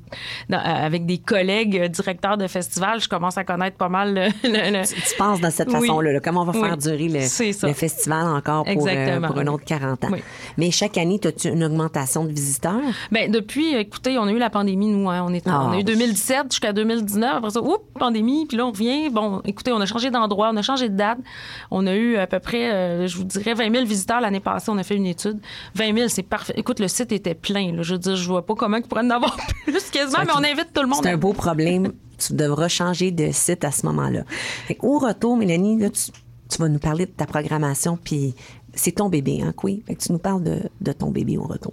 [0.49, 3.01] dans- euh, avec des collègues euh, directeurs de festivals.
[3.01, 4.21] Je commence à connaître pas mal le.
[4.49, 5.81] le- le- Tu penses de cette Oui.
[5.81, 6.79] façon-là, là, comment on va faire Oui.
[6.79, 10.11] durer le, festival encore pour, euh, pour un autre 40 ans?
[10.57, 12.81] Mais chaque année, as-tu une augmentation de visiteurs?
[13.11, 15.11] Ben, depuis, écoutez, on a eu la pandémie, nous.
[15.11, 15.25] hein.
[15.27, 15.65] on, est, Ah.
[15.69, 17.37] on a eu 2017 jusqu'à 2019.
[17.39, 18.47] Après ça, oups, pandémie.
[18.47, 19.11] Puis là, on revient.
[19.11, 21.16] Bon, écoutez, on a changé d'endroit, on a changé de date.
[21.71, 24.71] On a eu à peu près, euh, je vous dirais, 20 000 visiteurs l'année passée.
[24.71, 25.39] On a fait une étude.
[25.75, 26.55] 20 000, c'est parfait.
[26.57, 27.73] Écoute, le site était plein.
[27.73, 27.83] là.
[27.83, 30.45] Je veux dire, je vois pas comment il pourrait en avoir plus quasiment, mais on
[30.45, 31.01] invite tout le monde.
[31.03, 31.93] C'est à- un beau problème.
[32.19, 34.23] tu devras changer de site à ce moment-là.
[34.81, 36.11] Au retour, Mélanie, là, tu,
[36.49, 38.35] tu vas nous parler de ta programmation, puis
[38.75, 39.53] c'est ton bébé, hein?
[39.87, 41.73] Fait que tu nous parles de, de ton bébé au retour.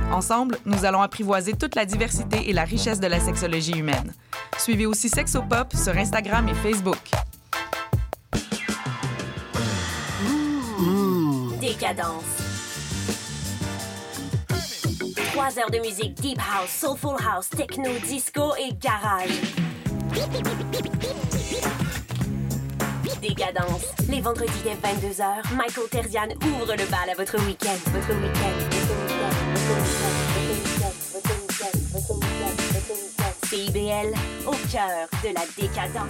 [0.11, 4.13] Ensemble, nous allons apprivoiser toute la diversité et la richesse de la sexologie humaine.
[4.57, 6.97] Suivez aussi Sexopop sur Instagram et Facebook.
[11.59, 12.23] Décadence.
[15.31, 19.29] Trois heures de musique deep house, soulful house, techno, disco et garage.
[23.21, 23.85] Décadence.
[24.09, 27.77] Les vendredis dès 22h, Michael Terzian ouvre le bal à votre week-end.
[27.93, 28.49] Votre week-end.
[28.71, 29.10] Votre week-end.
[33.49, 34.13] CIBL,
[34.47, 36.07] au cœur de la décadence.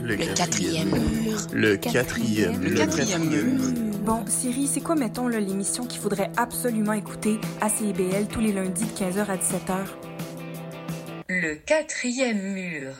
[0.00, 1.38] Le quatrième mur.
[1.52, 2.60] Le quatrième.
[2.60, 3.60] Le quatrième mur.
[4.04, 8.84] Bon, Siri, c'est quoi, mettons, l'émission qu'il faudrait absolument écouter à CIBL tous les lundis
[8.84, 9.86] de 15h à 17h?
[11.28, 12.94] Le quatrième mur.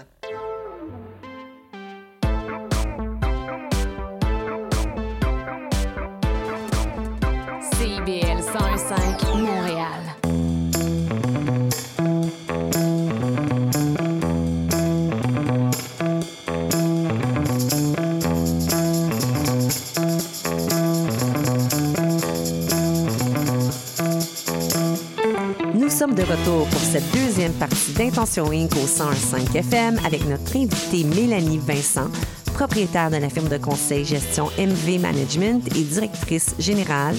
[26.02, 28.72] Sommes de retour pour cette deuxième partie d'Intention Inc.
[28.74, 32.10] au 105 FM avec notre invitée Mélanie Vincent,
[32.54, 37.14] propriétaire de la firme de conseil gestion MV Management et directrice générale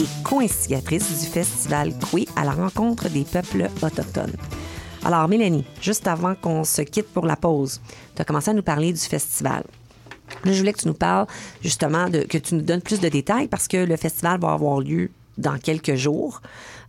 [0.00, 4.32] et co-instigatrice du festival Coué à la rencontre des peuples autochtones.
[5.04, 7.82] Alors, Mélanie, juste avant qu'on se quitte pour la pause,
[8.16, 9.62] tu as commencé à nous parler du festival.
[10.46, 11.26] Je voulais que tu nous parles
[11.60, 14.80] justement, de, que tu nous donnes plus de détails parce que le festival va avoir
[14.80, 15.10] lieu
[15.42, 16.40] dans quelques jours.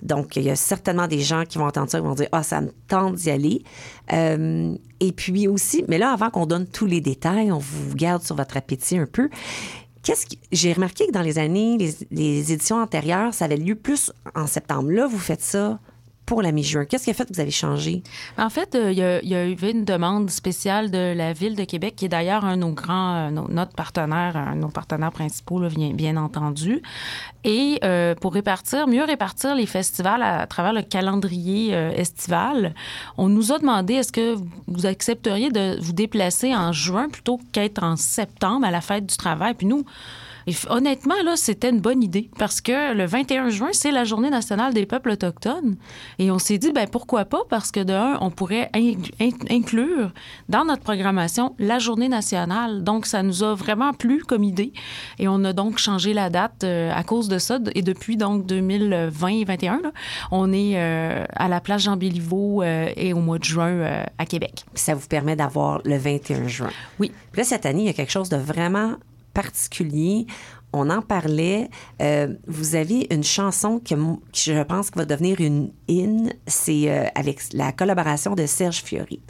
[0.02, 2.44] Donc, il y a certainement des gens qui vont entendre ça et vont dire Ah,
[2.44, 3.64] ça me tente d'y aller.
[4.14, 8.24] Euh, et puis aussi, mais là, avant qu'on donne tous les détails, on vous garde
[8.24, 9.30] sur votre appétit un peu.
[10.04, 13.76] Qu'est-ce que j'ai remarqué que dans les années, les, les éditions antérieures, ça avait lieu
[13.76, 14.92] plus en septembre.
[14.92, 15.80] Là, vous faites ça
[16.26, 16.86] pour la mi-juin.
[16.86, 18.02] Qu'est-ce qui a fait que vous avez changé?
[18.38, 21.96] En fait, euh, il y, a, eu une demande spéciale de la Ville de Québec,
[21.96, 25.60] qui est d'ailleurs un de nos grands, euh, notre partenaire, un de nos partenaires principaux,
[25.60, 26.82] bien, entendu.
[27.44, 32.74] Et euh, pour répartir, mieux répartir les festivals à, travers le calendrier estival,
[33.18, 34.36] on nous a demandé est-ce que
[34.68, 39.18] vous accepteriez de vous déplacer en juin plutôt qu'être en septembre à la fête du
[39.18, 39.54] travail.
[39.56, 39.86] Puis nous,
[40.48, 44.30] et honnêtement, là, c'était une bonne idée parce que le 21 juin, c'est la Journée
[44.30, 45.76] nationale des peuples autochtones.
[46.20, 47.42] Et on s'est dit, ben pourquoi pas?
[47.50, 50.12] Parce que de un, on pourrait in- in- inclure
[50.50, 52.84] dans notre programmation la Journée nationale.
[52.84, 54.74] Donc, ça nous a vraiment plu comme idée.
[55.20, 57.60] Et on a donc changé la date euh, à cause de ça.
[57.76, 59.80] Et depuis donc 2020-2021,
[60.32, 64.26] on est euh, à la place Jean Béliveau euh, et au mois de juin à
[64.26, 64.66] Québec.
[64.76, 66.70] Ça vous permet d'avoir le 21 juin.
[67.00, 67.12] Oui.
[67.32, 68.94] Puis là, cette année, il y a quelque chose de vraiment
[69.34, 70.28] particulier.
[70.74, 71.70] On en parlait.
[72.02, 73.94] Euh, vous avez une chanson que
[74.34, 76.30] je pense qui va devenir une in.
[76.48, 79.22] C'est euh, avec la collaboration de Serge Fiori.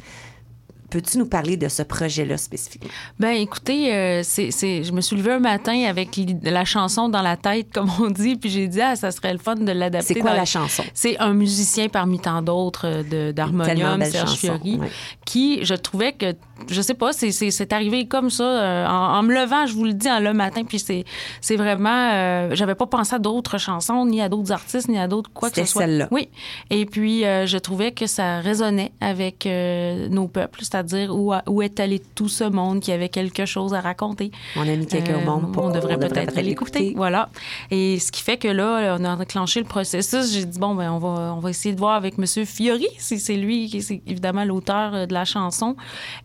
[0.94, 2.92] Peux-tu nous parler de ce projet-là spécifiquement?
[3.20, 7.24] Ben écoutez, euh, c'est, c'est- je me suis levée un matin avec la chanson dans
[7.24, 10.14] la tête, comme on dit, puis j'ai dit, ah, ça serait le fun de l'adapter.
[10.14, 10.84] C'est quoi dans- la chanson?
[10.94, 14.92] C'est un musicien parmi tant d'autres euh, d'harmonium, Serge chanson, Fiori, ouais.
[15.26, 16.36] qui, je trouvais que,
[16.70, 19.74] je sais pas, c'est, c'est, c'est arrivé comme ça, euh, en, en me levant, je
[19.74, 21.06] vous le dis, en le matin, puis c'est,
[21.42, 25.08] c'est vraiment, euh, j'avais pas pensé à d'autres chansons, ni à d'autres artistes, ni à
[25.08, 25.82] d'autres quoi que ce soit.
[25.82, 26.08] celle-là.
[26.12, 26.30] Oui.
[26.70, 31.62] Et puis, euh, je trouvais que ça résonnait avec nos peuples, c'est-à-dire où, a- où
[31.62, 34.32] est allé tout ce monde qui avait quelque chose à raconter.
[34.56, 36.94] On a mis quelqu'un au Euh, monde pour on devrait peut-être l'écouter.
[36.96, 37.30] Voilà.
[37.72, 40.32] Et ce qui fait que là, on a enclenché le processus.
[40.34, 42.26] J'ai dit, bon, ben, on va, on va essayer de voir avec M.
[42.46, 45.76] Fiori, si c'est lui qui est évidemment l'auteur euh, de la chanson.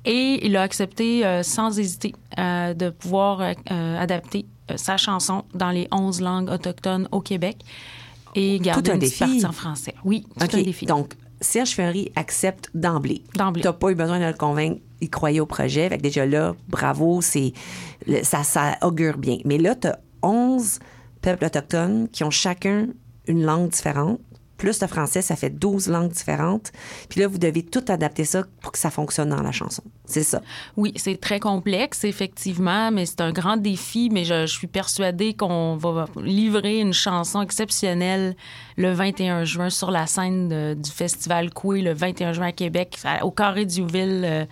[0.05, 5.71] Et il a accepté euh, sans hésiter euh, de pouvoir euh, adapter sa chanson dans
[5.71, 7.57] les 11 langues autochtones au Québec
[8.35, 9.19] et garder un une défi.
[9.21, 9.95] partie en français.
[10.05, 10.55] Oui, tout OK.
[10.55, 10.85] un défi.
[10.87, 13.23] Donc, Serge Fiori accepte d'emblée.
[13.35, 13.63] D'emblée.
[13.63, 14.81] Tu n'as pas eu besoin de le convaincre.
[15.01, 15.89] Il croyait au projet.
[15.89, 17.53] Fait que déjà là, bravo, c'est,
[18.23, 19.39] ça, ça augure bien.
[19.45, 20.81] Mais là, tu as 11
[21.21, 22.89] peuples autochtones qui ont chacun
[23.27, 24.21] une langue différente.
[24.57, 26.73] Plus le français, ça fait 12 langues différentes.
[27.09, 29.85] Puis là, vous devez tout adapter ça pour que ça fonctionne dans la chanson.
[30.09, 30.41] C'est ça.
[30.77, 34.09] Oui, c'est très complexe, effectivement, mais c'est un grand défi.
[34.11, 38.35] Mais je, je suis persuadée qu'on va livrer une chanson exceptionnelle
[38.77, 42.99] le 21 juin sur la scène de- du Festival Coué, le 21 juin à Québec,
[43.23, 44.45] au Carré Diouville, euh,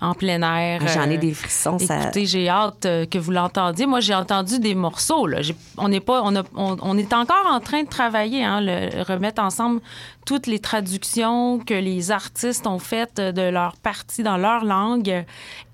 [0.00, 0.82] en plein air.
[0.84, 1.78] Ah, J'en ai Euh, des frissons.
[1.78, 3.86] ça- Écoutez, j'ai hâte euh, que vous l'entendiez.
[3.86, 5.26] Moi, j'ai entendu des morceaux.
[5.26, 5.38] Là.
[5.78, 9.02] On n'est pas, on, a- on- on est encore en train de travailler, hein, le,
[9.04, 9.80] remettre ensemble
[10.26, 15.24] toutes les traductions que les artistes ont faites de leur partie dans leur langue.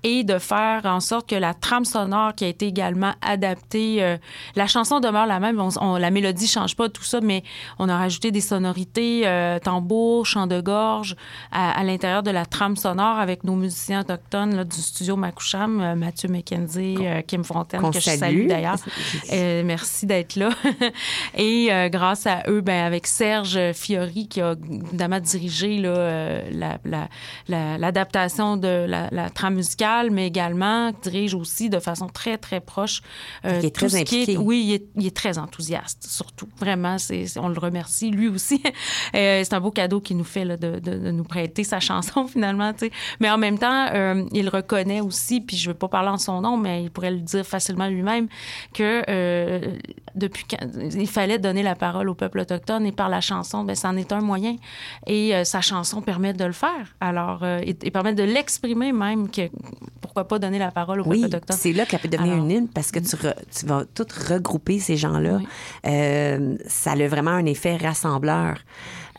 [0.05, 4.17] et de faire en sorte que la trame sonore qui a été également adaptée, euh,
[4.57, 7.41] la chanson demeure la même, on, on- la mélodie change pas, tout ça, mais
[7.79, 11.15] on a rajouté des sonorités, euh, tambour, chant de gorge
[11.53, 15.79] à, à l'intérieur de la trame sonore avec nos musiciens autochtones là, du studio Makoucham,
[15.79, 18.47] euh, Mathieu McKenzie, euh, Kim Fontaine, que je salue.
[18.47, 18.75] d'ailleurs.
[19.31, 20.49] Merci d'être là.
[21.37, 27.09] Et grâce à eux, ben, avec Serge Fiori, qui a évidemment dirigé euh, la- la-
[27.47, 33.01] la- l'adaptation de la, trame musicale, mais également dirige aussi de façon très, très proche.
[33.45, 34.37] euh, Il est très tout ce qui impliqué.
[34.37, 36.47] oui, il est, il est très enthousiaste, surtout.
[36.57, 36.97] Vraiment,
[37.37, 38.61] on le remercie, lui aussi.
[39.15, 41.79] Euh, c'est un beau cadeau qu'il nous fait là, de, de- de nous prêter sa
[41.79, 42.73] chanson, finalement.
[42.73, 42.91] tu sais.
[43.19, 46.17] Mais en même temps, euh, il reconnaît aussi, puis je ne veux pas parler en
[46.17, 48.27] son nom, mais il pourrait le dire facilement lui-même,
[48.73, 49.75] que euh,
[50.15, 50.57] depuis quand,
[50.95, 54.11] il fallait donner la parole au peuple autochtone et par la chanson, ben, c'en est
[54.11, 54.32] un moyen.
[55.07, 56.95] Et euh, sa chanson permet de le faire.
[57.01, 59.49] Alors, euh, et, et permet de l'exprimer même, que
[60.01, 61.57] pourquoi pas donner la parole au Oui, peuple autochtone.
[61.57, 64.05] c'est là qu'elle peut devenir Alors- une hymne parce que tu, re- tu vas tout
[64.29, 65.39] regrouper ces gens-là.
[65.85, 68.57] Euh, ça a vraiment un effet rassembleur.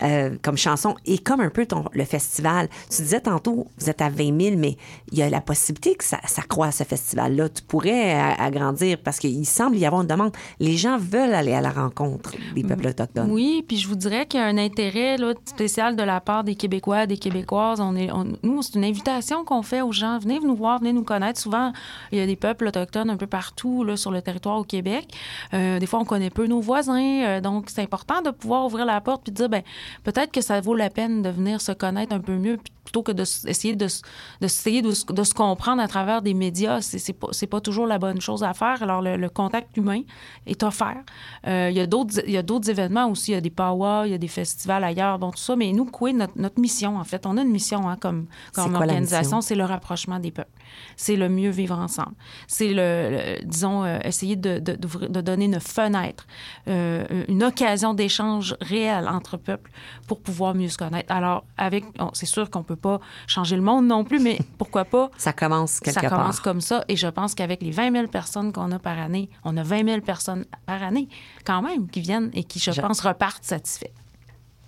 [0.03, 2.69] Euh, comme chanson et comme un peu ton, le festival.
[2.91, 4.77] Tu disais tantôt, vous êtes à 20 000, mais
[5.13, 7.49] il y a la possibilité que ça, ça ce festival-là.
[7.49, 10.33] Tu pourrais agrandir parce qu'il semble y avoir une demande.
[10.61, 13.31] Les gens veulent aller à la rencontre des peuples autochtones.
[13.31, 16.45] Oui, puis je vous dirais qu'il y a un intérêt là, spécial de la part
[16.45, 17.81] des Québécois, des Québécoises.
[17.81, 18.11] On est,
[18.43, 20.19] nous, c'est une invitation qu'on fait aux gens.
[20.19, 21.41] Venez nous voir, venez nous connaître.
[21.41, 21.73] Souvent,
[22.13, 25.09] il y a des peuples autochtones un peu partout là, sur le territoire au Québec.
[25.53, 27.25] Euh, des fois, on connaît peu nos voisins.
[27.25, 29.63] euh, donc, c'est important de pouvoir ouvrir la porte puis de dire, ben,
[30.03, 33.13] peut-être que ça vaut la peine de venir se connaître un peu mieux plutôt que
[33.13, 36.81] d'essayer de, de, essayer de, de se comprendre à travers des médias.
[36.83, 38.83] C'est pas, pas toujours la bonne chose à faire.
[38.83, 40.03] Alors, le, le contact humain
[40.47, 41.03] est offert.
[41.47, 43.31] Euh, il y a d'autres événements aussi.
[43.31, 45.57] Il y a des powwows, il y a des festivals ailleurs, bon, tout ça.
[45.57, 48.73] Mais nous, quoi, notre, notre mission, en fait, on a une mission hein, comme, comme
[48.73, 50.51] quoi organisation, c'est le rapprochement des peuples.
[50.97, 52.15] C'est le mieux vivre ensemble.
[52.47, 56.27] C'est le, le- disons, euh, essayer de, de donner une fenêtre,
[56.69, 59.71] euh, une occasion d'échange réel entre peuples
[60.07, 61.13] pour pouvoir mieux se connaître.
[61.13, 65.11] Alors, avec, c'est sûr qu'on peut pas changer le monde non plus, mais pourquoi pas?
[65.17, 66.43] Ça commence quelque ça commence part.
[66.43, 66.85] comme ça.
[66.89, 69.87] Et je pense qu'avec les 20 000 personnes qu'on a par année, on a 20
[69.87, 71.09] 000 personnes par année
[71.45, 73.91] quand même qui viennent et qui, je, Je- pense, repartent satisfaits.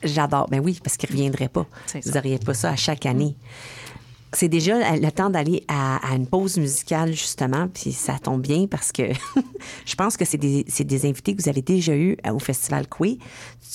[0.02, 0.46] J'adore.
[0.50, 1.66] Ben oui, parce qu'ils ne reviendraient pas.
[2.04, 3.34] Vous n'auriez pas ça à chaque année.
[4.32, 8.66] C'est déjà le temps d'aller à, à une pause musicale, justement, puis ça tombe bien
[8.66, 9.02] parce que
[9.86, 13.18] je pense que c'est des, des invités que vous avez déjà eus au Festival Coué.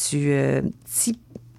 [0.08, 0.32] Tu.
[0.32, 0.62] euh,
[0.94, 1.18] Ti-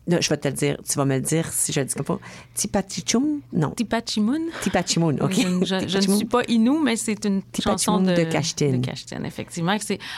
[0.09, 1.95] non, je vais te le dire, tu vas me le dire si je le dis
[1.95, 2.19] comme pas.
[2.55, 3.41] Tipatichum?
[3.53, 3.71] Non.
[3.71, 4.43] Tipachimoun.
[4.61, 5.35] Tipachimoun, OK.
[5.37, 9.77] Je, je- je ne suis pas Inou, mais c'est une chanson de, de de effectivement.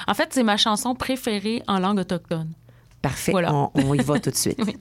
[0.08, 2.48] En fait, c'est ma chanson préférée en langue autochtone.
[3.02, 3.32] Parfait.
[3.32, 3.54] Voilà.
[3.54, 4.58] On, on y va tout de suite.
[4.66, 4.74] Oui.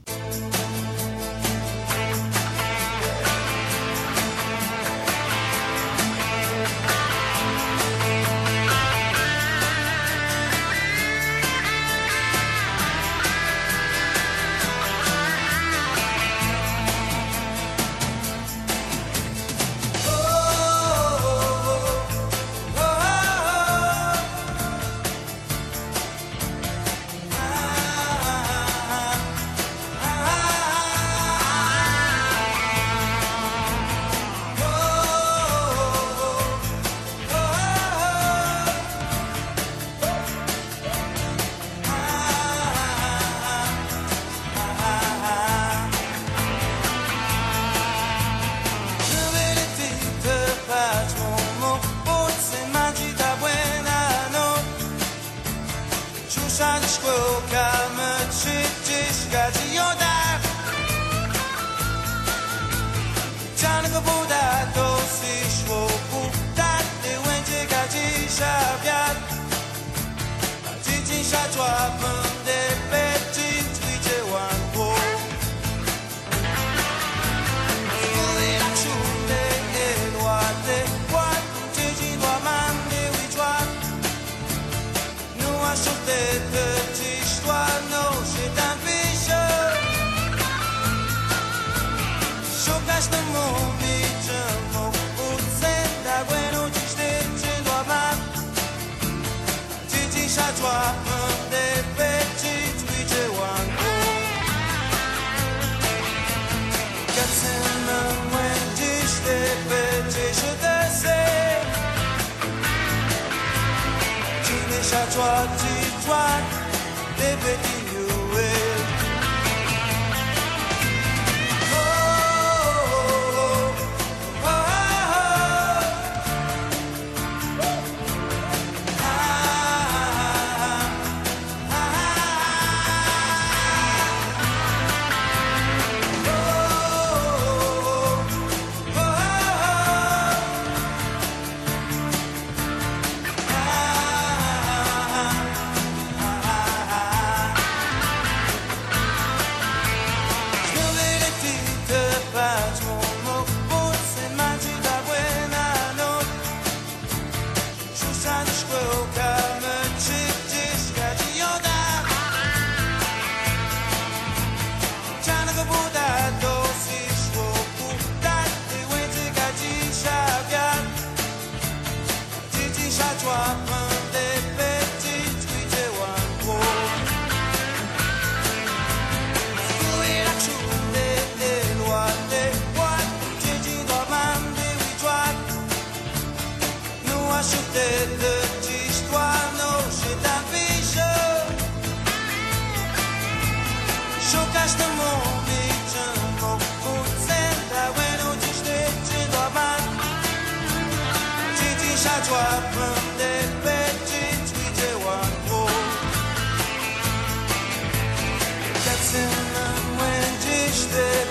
[68.36, 68.74] Oh,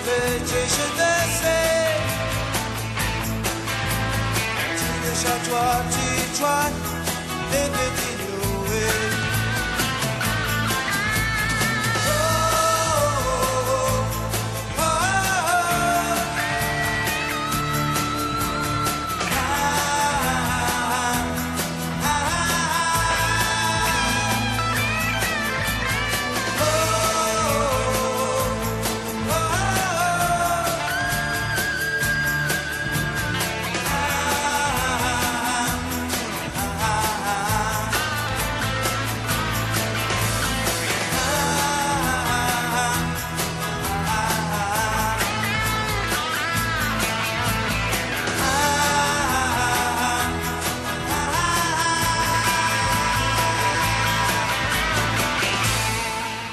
[0.05, 1.93] petit je te sais
[4.79, 6.07] Tu le chatois, tu
[6.39, 6.81] joignes
[7.53, 8.12] les petits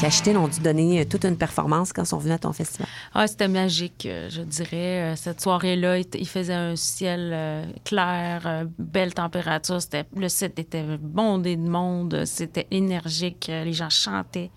[0.09, 2.87] Cachetil ont dû donner euh, toute une performance quand ils sont venus à ton festival.
[3.13, 5.11] Ah, c'était magique, euh, je dirais.
[5.11, 9.79] Euh, Cette soirée-là, il il faisait un ciel clair, belle température.
[9.79, 13.45] C'était, le site était bondé de monde, c'était énergique.
[13.49, 14.49] Les gens chantaient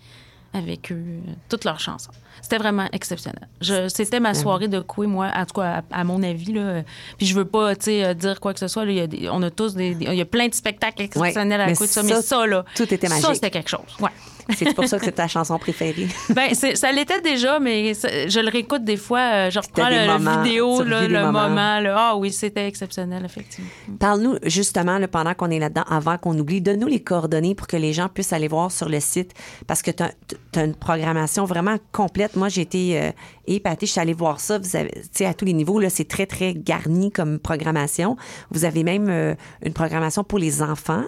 [0.53, 2.11] avec eux toutes leurs chansons.
[2.41, 3.47] C'était vraiment exceptionnel.
[3.61, 6.51] Je, c'était ma soirée de coué, moi, en tout cas, à, à mon avis.
[6.53, 6.81] Là.
[7.17, 8.85] Puis je veux pas, dire quoi que ce soit.
[8.85, 8.91] là.
[8.91, 11.61] Il y a des- on a tous des, Il y a plein de spectacles exceptionnels
[11.61, 12.65] à mais coué, de ça, mais ça, ça, là...
[12.75, 13.35] tout était Ça, magique.
[13.35, 14.09] c'était quelque chose, ouais.
[14.57, 16.07] C'est pour ça que c'est ta chanson préférée.
[16.29, 19.19] Ben, ça l'était déjà, mais je le réécoute des fois.
[19.19, 21.49] euh, je reprends moments, vidéo, là, le moments.
[21.49, 21.79] moment.
[21.95, 23.69] Ah oui, c'était exceptionnel, effectivement.
[23.99, 27.77] Parle-nous justement, là, pendant qu'on est là-dedans, avant qu'on oublie, donne-nous les coordonnées pour que
[27.77, 29.33] les gens puissent aller voir sur le site
[29.67, 32.35] parce que tu as, une programmation vraiment complète.
[32.35, 33.11] Moi, j'ai été euh,
[33.47, 33.85] épatée.
[33.85, 34.57] Je suis allée voir ça.
[34.57, 38.17] Vous avez, tu sais, à tous les niveaux, c'est très, très garni comme programmation.
[38.51, 41.03] Vous avez même euh, une programmation pour les enfants.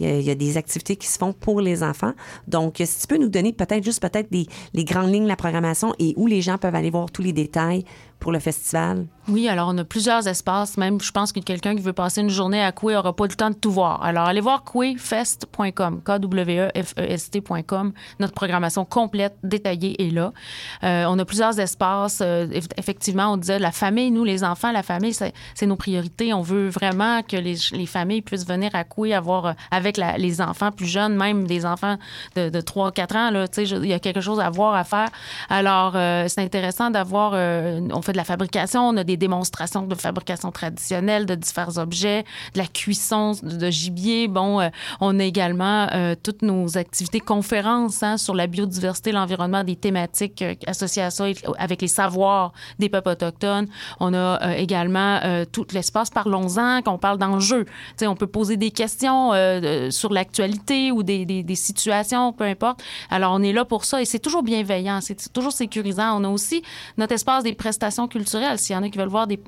[0.00, 2.12] Il y, a, des activités qui se font pour les enfants.
[2.46, 5.92] Donc, si tu peux nous donner peut-être juste peut-être les grandes lignes de la programmation
[5.98, 7.84] et où les gens peuvent aller voir tous les détails
[8.20, 9.06] pour le festival?
[9.28, 10.76] Oui, alors on a plusieurs espaces.
[10.78, 13.34] Même, je pense que quelqu'un qui veut passer une journée à Coué n'aura pas le
[13.34, 14.02] temps de tout voir.
[14.02, 17.92] Alors, allez voir couéfest.com, K-W-E-F-E-S-T.com.
[18.20, 20.32] Notre programmation complète, détaillée est là.
[20.84, 22.20] Euh, on a plusieurs espaces.
[22.22, 26.32] Euh, eff- effectivement, on disait la famille, nous, les enfants, la famille, c'est nos priorités.
[26.32, 30.40] On veut vraiment que les, les familles puissent venir à Coué, avoir euh, avec les
[30.40, 31.96] enfants plus jeunes, même des enfants
[32.36, 33.44] de, de 3-4 ans.
[33.58, 35.08] Il y a quelque chose à voir, à faire.
[35.48, 35.92] Alors,
[36.28, 37.32] c'est intéressant d'avoir...
[38.12, 42.66] de la fabrication, on a des démonstrations de fabrication traditionnelle de différents objets, de la
[42.66, 44.28] cuisson de, gibier.
[44.28, 44.68] Bon, euh,
[45.00, 50.42] on a également euh, toutes nos activités conférences hein, sur la biodiversité, l'environnement, des thématiques
[50.42, 51.26] euh, associées à ça
[51.58, 53.66] avec les savoirs des peuples autochtones.
[54.00, 55.20] On a également
[55.52, 57.66] tout l'espace Parlons-en, qu'on parle d'enjeux.
[58.02, 59.32] On peut poser des questions
[59.90, 62.82] sur l'actualité ou des situations, peu importe.
[63.10, 66.20] Alors, on est là pour ça et c'est toujours bienveillant, c'est toujours sécurisant.
[66.20, 66.62] On a aussi
[66.96, 68.58] notre espace des prestations culturelles.
[68.58, 69.38] S'il y en a qui veulent voir des,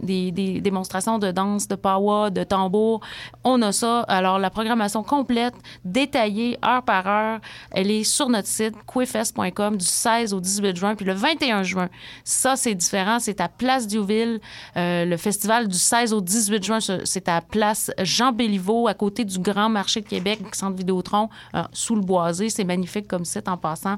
[0.61, 3.01] démonstrations de danse, de pawa, de tambour,
[3.45, 4.01] on a ça.
[4.09, 7.41] Alors, la programmation complète, détaillée, heure par heure,
[7.71, 10.95] elle est sur notre site, quefest.com, du 16 au 18 juin.
[10.95, 11.89] Puis le 21 juin,
[12.25, 13.19] ça, c'est différent.
[13.21, 14.41] C'est à Place Diouville.
[14.77, 18.95] Euh, le festival du 16 au 18 juin, ce- c'est à Place Jean Béliveau, à
[18.95, 22.49] côté du Grand Marché de Québec, Centre Vidéotron, euh, sous le boisé.
[22.49, 23.97] C'est magnifique comme site en passant.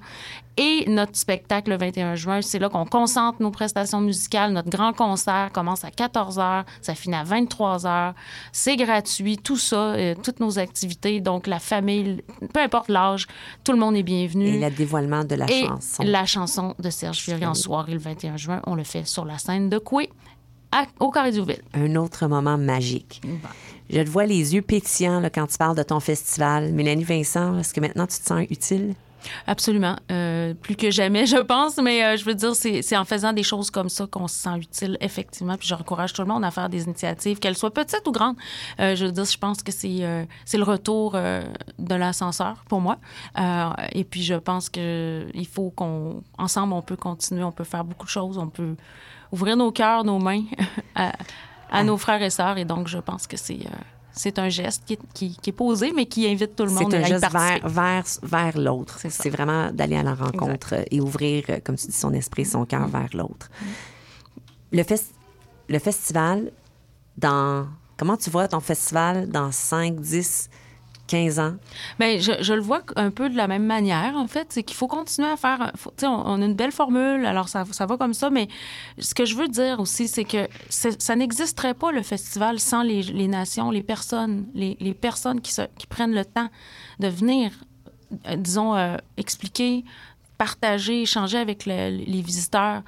[0.58, 4.41] Et notre spectacle le 21 juin, c'est là qu'on concentre nos prestations musicales.
[4.50, 8.14] Notre grand concert commence à 14 h, ça finit à 23 h.
[8.52, 11.20] C'est gratuit, tout ça, euh, toutes nos activités.
[11.20, 12.22] Donc, la famille,
[12.52, 13.26] peu importe l'âge,
[13.64, 14.46] tout le monde est bienvenu.
[14.48, 16.02] Et le dévoilement de la Et chanson.
[16.04, 19.38] la chanson de Serge Fiori en soirée le 21 juin, on le fait sur la
[19.38, 20.10] scène de Coué,
[20.72, 21.62] à- au Carré Duville.
[21.74, 23.20] Un autre moment magique.
[23.90, 26.72] Je te vois les yeux pétillants là, quand tu parles de ton festival.
[26.72, 28.94] Mélanie Vincent, est-ce que maintenant tu te sens utile?
[29.46, 29.96] Absolument.
[30.10, 31.76] Euh, plus que jamais, je pense.
[31.78, 34.56] Mais euh, je veux dire, c'est en faisant des choses comme ça qu'on se sent
[34.58, 35.56] utile, effectivement.
[35.56, 38.36] Puis j'encourage tout le monde à faire des initiatives, qu'elles soient petites ou grandes.
[38.80, 42.98] Euh, je veux dire, je pense que c'est c'est le retour de l'ascenseur pour moi.
[43.92, 47.84] Et puis je pense que il faut qu'on ensemble on peut continuer, on peut faire
[47.84, 48.76] beaucoup de choses, on peut
[49.30, 50.44] ouvrir nos cœurs, nos mains
[50.94, 52.58] à, nos frères et sœurs.
[52.58, 53.60] Et donc je pense que c'est
[54.12, 56.90] c'est un geste qui est, qui- qui est posé, mais qui invite tout le monde
[56.90, 58.98] C'est un à geste vers, vers, vers l'autre.
[59.08, 62.64] C'est vraiment d'aller à la rencontre et ouvrir, euh, comme tu dis, son esprit, son
[62.66, 63.50] cœur vers l'autre.
[64.72, 65.10] Le, fes-
[65.68, 66.50] le festival,
[67.16, 67.66] dans.
[67.98, 70.48] Comment tu vois ton festival dans 5, 10,
[71.06, 71.54] 15 ans?
[71.98, 74.46] Bien, je, le vois un peu de la même manière, en fait.
[74.50, 75.72] C'est qu'il faut continuer à faire.
[75.74, 78.48] tu sais, on, a une belle formule, alors ça, ça va comme ça, mais
[78.98, 83.28] ce que je veux dire aussi, c'est que ça n'existerait pas, le festival, sans les,
[83.28, 85.54] nations, les personnes, les, personnes qui,
[85.88, 86.48] prennent le temps
[87.00, 87.50] de venir,
[88.28, 89.84] euh, disons, euh, expliquer
[90.38, 92.82] partager, échanger avec le- les visiteurs.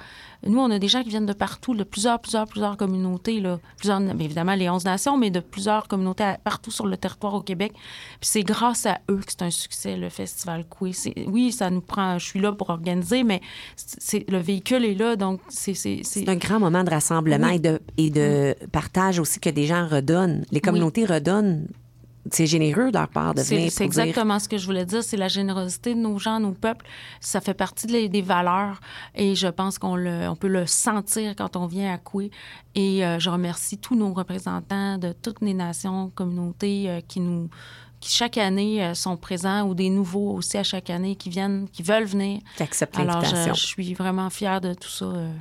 [0.45, 3.59] Nous, on a des gens qui viennent de partout, de plusieurs, plusieurs, plusieurs communautés, là.
[3.77, 7.33] Plusieurs, bien évidemment, les 11 nations, mais de plusieurs communautés à- partout sur le territoire
[7.33, 7.71] au Québec.
[7.73, 10.91] Puis c'est grâce à eux que c'est un succès, le Festival Coué.
[11.27, 12.17] Oui, ça nous prend...
[12.19, 13.41] Je suis là pour organiser, mais
[13.75, 15.73] c'est, le véhicule est là, donc c'est...
[15.73, 17.55] C'est, C'est un grand moment de rassemblement Oui.
[17.55, 20.45] et de, et de partage aussi que des gens redonnent.
[20.51, 21.67] Les communautés redonnent.
[22.31, 23.71] C'est généreux de leur part de C'est venir.
[23.71, 25.03] c'est dire- exactement ce que je voulais dire.
[25.03, 26.85] C'est la générosité de nos gens, nos peuples.
[27.19, 28.79] Ça fait partie des, des valeurs
[29.13, 32.31] et je pense qu'on le, on peut le sentir quand on vient à Coué.
[32.73, 37.49] Et euh, je remercie tous nos représentants de toutes les nations, communautés euh, qui nous
[38.01, 41.67] qui chaque année euh, sont présents ou des nouveaux aussi à chaque année qui viennent,
[41.71, 42.41] qui veulent venir.
[42.57, 45.05] Qui acceptent Alors, je, suis vraiment fière de tout ça.
[45.05, 45.31] euh,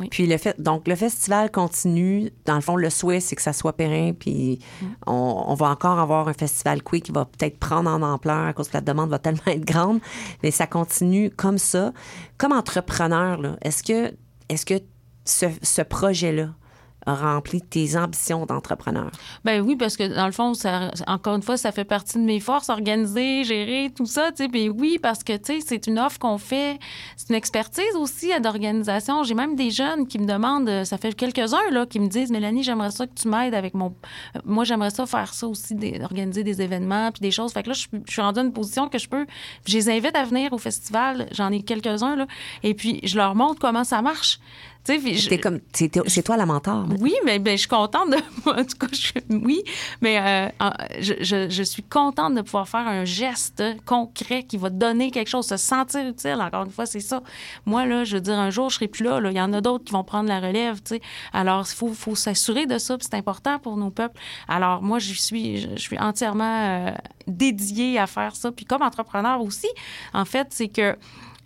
[0.00, 0.08] oui.
[0.10, 2.30] Puis le fait, donc le festival continue.
[2.46, 4.12] Dans le fond, le souhait, c'est que ça soit périn.
[4.18, 4.86] Puis Mm.
[5.06, 8.52] on, on va encore avoir un festival Quick qui va peut-être prendre en ampleur à
[8.52, 10.00] cause que la demande va tellement être grande.
[10.42, 11.92] Mais ça continue comme ça.
[12.38, 14.14] Comme entrepreneur, est-ce que,
[14.48, 14.74] est-ce que
[15.24, 16.48] ce, ce projet-là
[17.06, 19.10] rempli tes ambitions d'entrepreneur?
[19.44, 20.52] Ben oui, parce que dans le fond,
[21.06, 24.48] encore une fois, ça fait partie de mes forces, organiser, gérer, tout ça, tu.
[24.48, 26.78] Puis oui, parce que, c'est une offre qu'on fait,
[27.16, 29.24] c'est une expertise aussi d'organisation.
[29.24, 32.30] J'ai même des jeunes qui me demandent, euh, ça fait quelques-uns, là, qui me disent,
[32.30, 33.94] Mélanie, j'aimerais ça que tu m'aides avec mon...
[34.36, 37.52] euh, Moi, j'aimerais ça faire ça aussi, des- organiser des événements, puis des choses.
[37.52, 39.26] Fait que là, je suis rendue à une position que je peux...
[39.66, 42.26] Je les invite à venir au festival, j'en ai quelques-uns, là,
[42.62, 44.38] et puis je leur montre comment ça marche.
[44.98, 46.86] Je- comme, c'est, toi la mentor.
[46.86, 46.96] maintenant.
[47.04, 48.16] oui, mais ben, je suis contente de.
[48.50, 49.62] En tout cas, je- oui,
[50.00, 50.48] mais euh,
[51.00, 55.28] je, je- je suis contente de pouvoir faire un geste concret qui va donner quelque
[55.28, 56.38] chose, se sentir utile.
[56.40, 57.22] Encore une fois, c'est ça.
[57.66, 59.20] Moi, là, je veux dire, un jour, je serai plus là.
[59.20, 59.30] là.
[59.30, 61.00] Il y en a d'autres qui vont prendre la relève, tu sais.
[61.32, 64.18] Alors, il faut, faut s'assurer de ça, puis c'est important pour nos peuples.
[64.48, 66.90] Alors, moi, je suis, je, je suis entièrement euh,
[67.26, 68.50] dédiée à faire ça.
[68.52, 69.68] Puis comme entrepreneur aussi,
[70.14, 70.96] en fait, c'est que.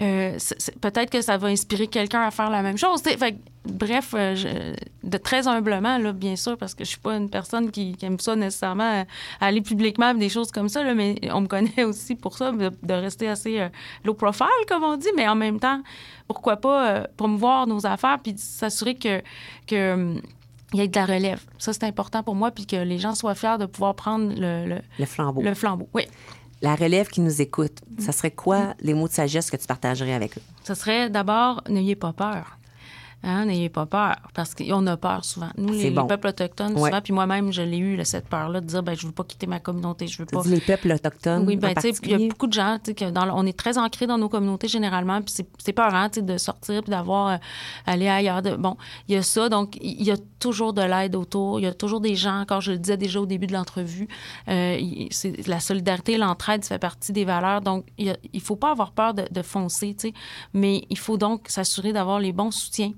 [0.03, 0.37] Euh,
[0.81, 3.01] peut-être que ça va inspirer quelqu'un à faire la même chose.
[3.03, 4.75] Fait bref, euh, je-
[5.09, 8.05] de très humblement, là, bien sûr, parce que je suis pas une personne qui, qui
[8.05, 9.05] aime ça nécessairement, euh,
[9.41, 12.71] aller publiquement, des choses comme ça, là, mais on me connaît aussi pour ça, de,
[12.83, 13.69] de rester assez
[14.05, 15.81] low profile, comme on dit, mais en même temps,
[16.29, 19.23] pourquoi pas promouvoir nos affaires puis s'assurer que,
[19.67, 20.17] que
[20.73, 21.41] il y ait de la relève.
[21.57, 24.67] Ça, c'est important pour moi, puis que les gens soient fiers de pouvoir prendre le,
[24.67, 25.41] le, Le flambeau.
[25.41, 25.89] le flambeau.
[25.95, 26.03] Oui.
[26.65, 30.15] La relève qui nous écoute, ça serait quoi les mots de sagesse que tu partagerais
[30.15, 30.41] avec eux?
[30.63, 32.57] Ce serait d'abord, n'ayez pas peur.
[33.27, 35.49] Hein, n'ayez pas peur, parce qu'on a peur souvent.
[35.57, 36.03] Nous, les, bon.
[36.03, 36.91] les peuples autochtones, Ouais.
[36.91, 39.25] souvent, puis moi-même, je l'ai eu, là, cette peur-là, de dire, ben, je veux pas
[39.25, 40.43] quitter ma communauté, je veux pas...
[40.45, 42.91] les peuples autochtones Oui, ben, en tu sais, il y a beaucoup de gens, tu
[42.91, 46.09] sais, que dans, le- on est très ancrés dans nos communautés généralement, puis c'est- peurant,
[46.11, 47.37] tu sais, de sortir puis d'avoir euh,
[47.87, 48.43] aller ailleurs.
[48.43, 48.77] De, bon,
[49.09, 51.73] il y a ça, donc il y a toujours de l'aide autour, il y a
[51.75, 54.07] toujours des gens, encore je le disais déjà au début de l'entrevue,
[54.49, 54.79] euh,
[55.47, 59.25] la solidarité, l'entraide, ça fait partie des valeurs, donc il faut pas avoir peur de,
[59.31, 60.15] de foncer, tu sais,
[60.53, 62.93] mais il faut donc s'assurer d'avoir les bons soutiens,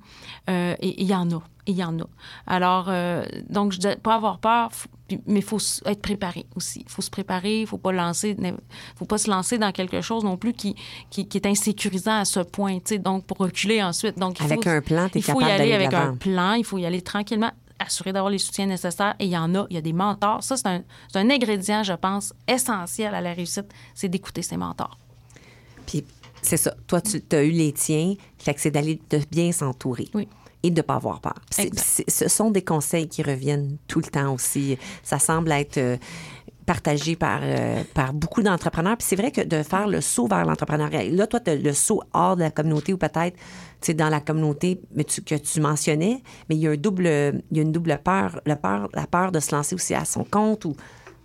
[0.48, 1.42] euh, et il y en a.
[1.68, 2.04] Il y en a.
[2.46, 4.70] Alors, euh, donc, je dis pas avoir peur,
[5.26, 6.82] mais il faut être préparé aussi.
[6.84, 8.36] Il faut se préparer, il faut pas lancer,
[8.94, 10.76] faut pas se lancer dans quelque chose non plus qui,
[11.10, 14.16] qui, qui est insécurisant à ce point, tu sais, donc pour reculer ensuite.
[14.16, 16.78] Donc, il Avec faut, un plan, Il faut y aller avec un plan, il faut
[16.78, 17.50] y aller tranquillement,
[17.80, 19.16] assurer d'avoir les soutiens nécessaires.
[19.18, 20.44] Et il y en a, il y a des mentors.
[20.44, 24.56] Ça, c'est un, c'est un ingrédient, je pense, essentiel à la réussite, c'est d'écouter ses
[24.56, 24.96] mentors.
[25.86, 26.04] Puis
[26.46, 26.74] c'est ça.
[26.86, 28.14] Toi, tu as eu les tiens.
[28.38, 30.08] Fait que c'est d'aller de bien s'entourer.
[30.14, 30.28] Oui.
[30.62, 31.34] Et de ne pas avoir peur.
[32.08, 34.76] Ce sont des conseils qui reviennent tout le temps aussi.
[35.04, 35.96] Ça semble être euh,
[36.64, 38.96] partagé par, euh, par beaucoup d'entrepreneurs.
[38.96, 41.04] Puis c'est vrai que de faire le saut vers l'entrepreneuriat.
[41.10, 43.36] Là, toi, tu as le saut hors de la communauté ou peut-être
[43.94, 47.56] dans la communauté mais tu- que tu mentionnais, mais il y a un double, il
[47.56, 50.24] y a une double peur, la peur, la peur de se lancer aussi à son
[50.24, 50.74] compte ou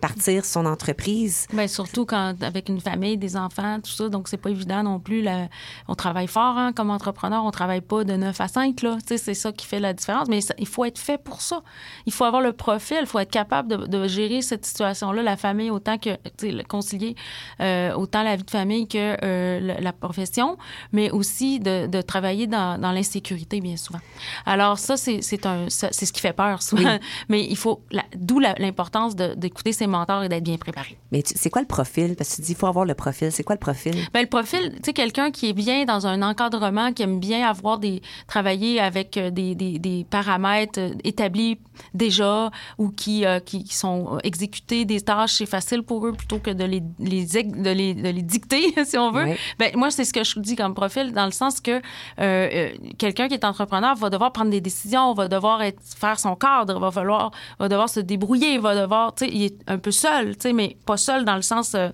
[0.02, 1.46] partir son entreprise.
[1.52, 4.98] Bien, surtout quand avec une famille, des enfants, tout ça, donc c'est pas évident non
[4.98, 5.22] plus.
[5.22, 5.46] là.
[5.86, 8.96] on travaille fort hein, comme entrepreneur, on travaille pas de 9 à 5, là.
[9.00, 10.28] Tu sais, c'est ça qui fait la différence.
[10.28, 11.62] Mais ça- il faut être fait pour ça.
[12.06, 15.36] Il faut avoir le profil, il faut être capable de, de gérer cette situation-là, la
[15.36, 16.10] famille autant que,
[16.42, 17.14] le concilier
[17.60, 20.58] euh, autant la vie de famille que euh, la, profession,
[20.90, 24.00] mais aussi de, de travailler dans, dans l'insécurité, bien souvent.
[24.46, 26.98] Alors ça, c'est ce qui fait peur souvent.
[27.28, 27.82] Mais il faut,
[28.16, 29.86] d'où l'importance d'écouter ses
[30.22, 30.96] et d'être bien préparé.
[31.10, 32.16] Mais c'est quoi le profil?
[32.16, 33.30] Parce que tu dis, il faut avoir le profil.
[33.32, 33.94] C'est quoi le profil?
[34.12, 37.48] Ben, le profil, tu sais, quelqu'un qui est bien dans un encadrement, qui aime bien
[37.48, 38.02] avoir des.
[38.26, 41.58] travailler avec euh, des, des, des paramètres euh, établis
[41.94, 46.38] déjà ou qui, euh, qui, qui sont exécutés, des tâches, c'est facile pour eux plutôt
[46.38, 49.24] que de les, les, de les, de les dicter, si on veut.
[49.24, 49.38] Ouais.
[49.58, 51.80] Ben, moi, c'est ce que je dis comme profil, dans le sens que
[52.20, 56.36] euh, quelqu'un qui est entrepreneur va devoir prendre des décisions, va devoir être, faire son
[56.36, 59.90] cadre, va falloir, va devoir se débrouiller, va devoir, tu sais, il est un peu
[59.90, 61.88] seul, tu sais, mais pas seul dans le sens euh,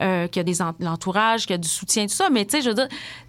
[0.00, 2.44] euh, qu'il y a des en- l'entourage, qu'il y a du soutien, tout ça, mais
[2.44, 2.88] tu sais, je veux dire,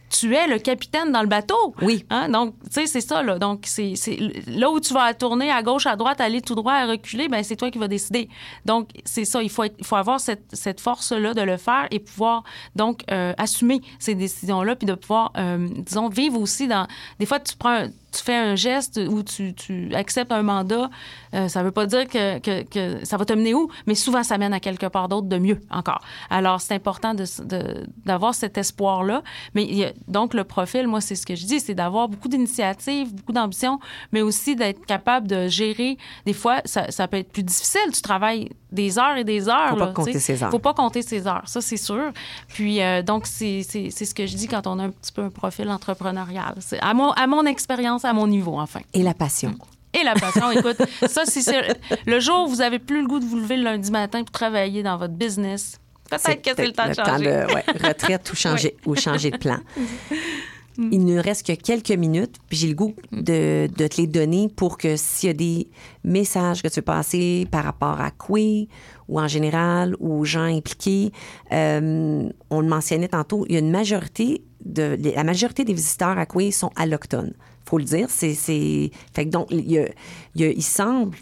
[0.09, 1.74] tu es le capitaine dans le bateau.
[1.82, 2.05] Oui.
[2.11, 2.30] Hein?
[2.30, 3.39] Donc, tu sais, c'est ça, là.
[3.39, 6.74] Donc, c'est c'est- là où tu vas tourner à gauche, à droite, aller tout droit,
[6.74, 8.30] à reculer, ben c'est toi qui vas décider.
[8.66, 9.41] Donc, c'est ça.
[9.41, 12.43] Il faut, être- il faut avoir cette, cette force-là de le faire et pouvoir,
[12.76, 16.88] donc, euh, assumer ces décisions-là, puis de pouvoir, euh, disons, vivre aussi dans.
[17.20, 17.72] Des fois, tu prends.
[17.86, 20.89] un- tu fais un geste ou tu, tu acceptes un mandat,
[21.34, 24.24] euh, ça veut pas dire que, que- que ça va te mener où, mais souvent
[24.24, 26.01] ça mène à quelque part d'autre de mieux encore.
[26.30, 29.22] Alors c'est important de s- de- d'avoir cet espoir-là.
[29.53, 32.07] Mais il y a- donc le profil, moi c'est ce que je dis, c'est d'avoir
[32.07, 33.80] beaucoup d'initiatives, beaucoup d'ambition,
[34.11, 35.97] mais aussi d'être capable de gérer.
[36.26, 37.82] Des fois, ça, ça peut être plus difficile.
[37.93, 39.70] Tu travailles des heures et des heures.
[39.70, 40.51] Faut pas là, compter ses heures.
[40.51, 42.11] Faut pas compter ses heures, ça c'est sûr.
[42.47, 45.30] Puis euh, donc c'est ce que je dis quand on a un petit peu un
[45.30, 46.55] profil entrepreneurial.
[46.82, 48.82] À mon, à mon expérience, à mon niveau, enfin.
[48.93, 49.56] Et la passion.
[49.93, 50.78] Et la passion, écoute,
[51.08, 53.91] ça, c'est le jour où vous avez plus le goût de vous lever le lundi
[53.91, 55.80] matin pour travailler dans votre business.
[56.10, 57.26] Peut-être que c'est le temps de changer.
[57.26, 59.58] de ouais, retraite ou changer, ou changer de plan.
[60.78, 64.50] Il ne reste que quelques minutes, puis j'ai le goût de, de te les donner
[64.54, 65.68] pour que s'il y a des
[66.04, 68.68] messages que tu veux passer par rapport à Coué
[69.08, 71.12] ou en général ou aux gens impliqués,
[71.54, 76.18] euh, on le mentionnait tantôt, il y a une majorité de la majorité des visiteurs
[76.18, 77.34] à Coué sont allochtones.
[77.66, 79.88] Faut le dire, c'est c'est fait que donc il y a,
[80.36, 81.16] il, y a- il semble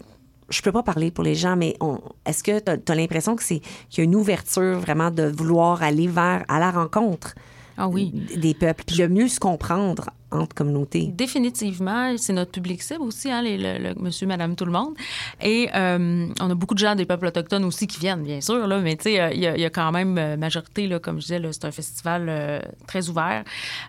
[0.50, 3.42] je peux pas parler pour les gens, mais on- est-ce que tu as, l'impression que
[3.42, 7.34] c'est qu'il y a une ouverture vraiment de vouloir aller vers à la rencontre
[7.76, 8.12] Ah oui.
[8.36, 11.10] des peuples, puis de mieux se comprendre entre communautés?
[11.12, 14.94] Définitivement, c'est notre public cible aussi, hein, les- le, le monsieur, madame, tout le monde.
[15.40, 18.66] Et euh, on a beaucoup de gens des peuples autochtones aussi qui viennent, bien sûr,
[18.66, 20.98] là, mais tu sais, il y, a- il y a quand même euh, majorité, là,
[20.98, 23.44] comme je disais, c'est un festival euh, très ouvert.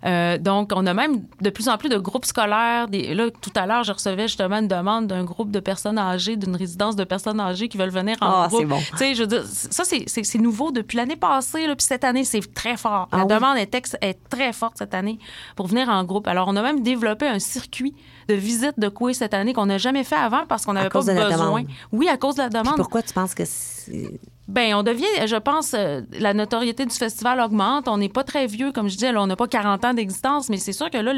[0.05, 2.87] Euh, donc, on a même de plus en plus de groupes scolaires.
[2.87, 6.35] Des, là, tout à l'heure, je recevais justement une demande d'un groupe de personnes âgées,
[6.35, 8.59] d'une résidence de personnes âgées qui veulent venir en Ah, groupe.
[8.61, 8.79] c'est bon.
[8.91, 12.25] Tu sais, je veux dire, ça, c'est- nouveau depuis l'année passée, là, puis cette année,
[12.25, 13.07] c'est très fort.
[13.11, 13.33] Ah La oui?
[13.33, 15.17] demande est, est très forte cette année
[15.55, 16.27] pour venir en groupe.
[16.27, 17.95] Alors, on a même développé un circuit
[18.27, 21.01] de visite de Coué cette année qu'on n'a jamais fait avant parce qu'on n'avait pas
[21.01, 21.61] de la besoin.
[21.61, 21.67] demande.
[21.91, 22.77] Oui, à cause de la Puis demande.
[22.77, 24.19] pourquoi tu penses que c'est...
[24.47, 27.87] Ben, on devient, je pense, euh, la notoriété du festival augmente.
[27.87, 30.57] On n'est pas très vieux, comme je disais, on n'a pas 40 ans d'existence, mais
[30.57, 31.13] c'est sûr que là,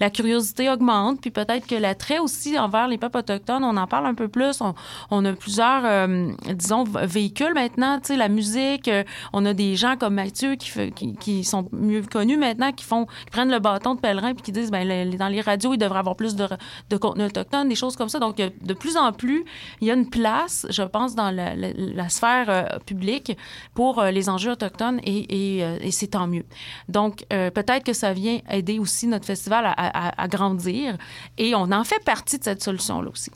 [0.00, 4.06] la curiosité augmente, puis peut-être que l'attrait aussi envers les peuples autochtones, on en parle
[4.06, 4.62] un peu plus.
[5.10, 8.88] On, a plusieurs, euh, disons, véhicules maintenant, tu sais, la musique.
[8.88, 9.04] euh,
[9.34, 13.50] on a des gens comme Mathieu qui, sont mieux connus maintenant, qui font, qui prennent
[13.50, 16.16] le bâton de pèlerin puis qui disent, ben, le- dans les radios, il devrait avoir
[16.16, 16.46] plus de,
[16.88, 18.18] de contenu autochtone, des choses comme ça.
[18.18, 19.44] Donc, de plus en plus,
[19.82, 23.36] il y a une place, je pense, dans la- la sphère euh, publique
[23.74, 26.44] pour euh, les enjeux autochtones euh, et c'est tant mieux.
[26.88, 30.96] Donc, peut-être que ça vient aider aussi notre festival à, grandir
[31.38, 33.30] et on en fait partie de cette solution-là aussi.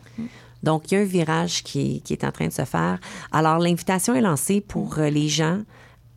[0.63, 2.99] Donc, il y a un virage qui est, en train de se faire.
[3.33, 5.63] Alors, l'invitation est lancée pour les gens.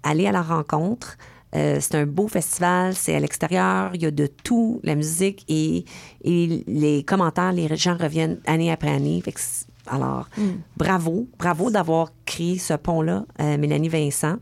[0.04, 1.18] Aller à la rencontre.
[1.54, 5.86] C'est un beau festival, c'est à l'extérieur, il y a de tout, la musique et,
[6.24, 9.24] les commentaires, les gens reviennent année après année.
[9.88, 10.28] Alors,
[10.76, 14.38] bravo, bravo d'avoir créé ce pont-là, euh, Mélanie Vincent.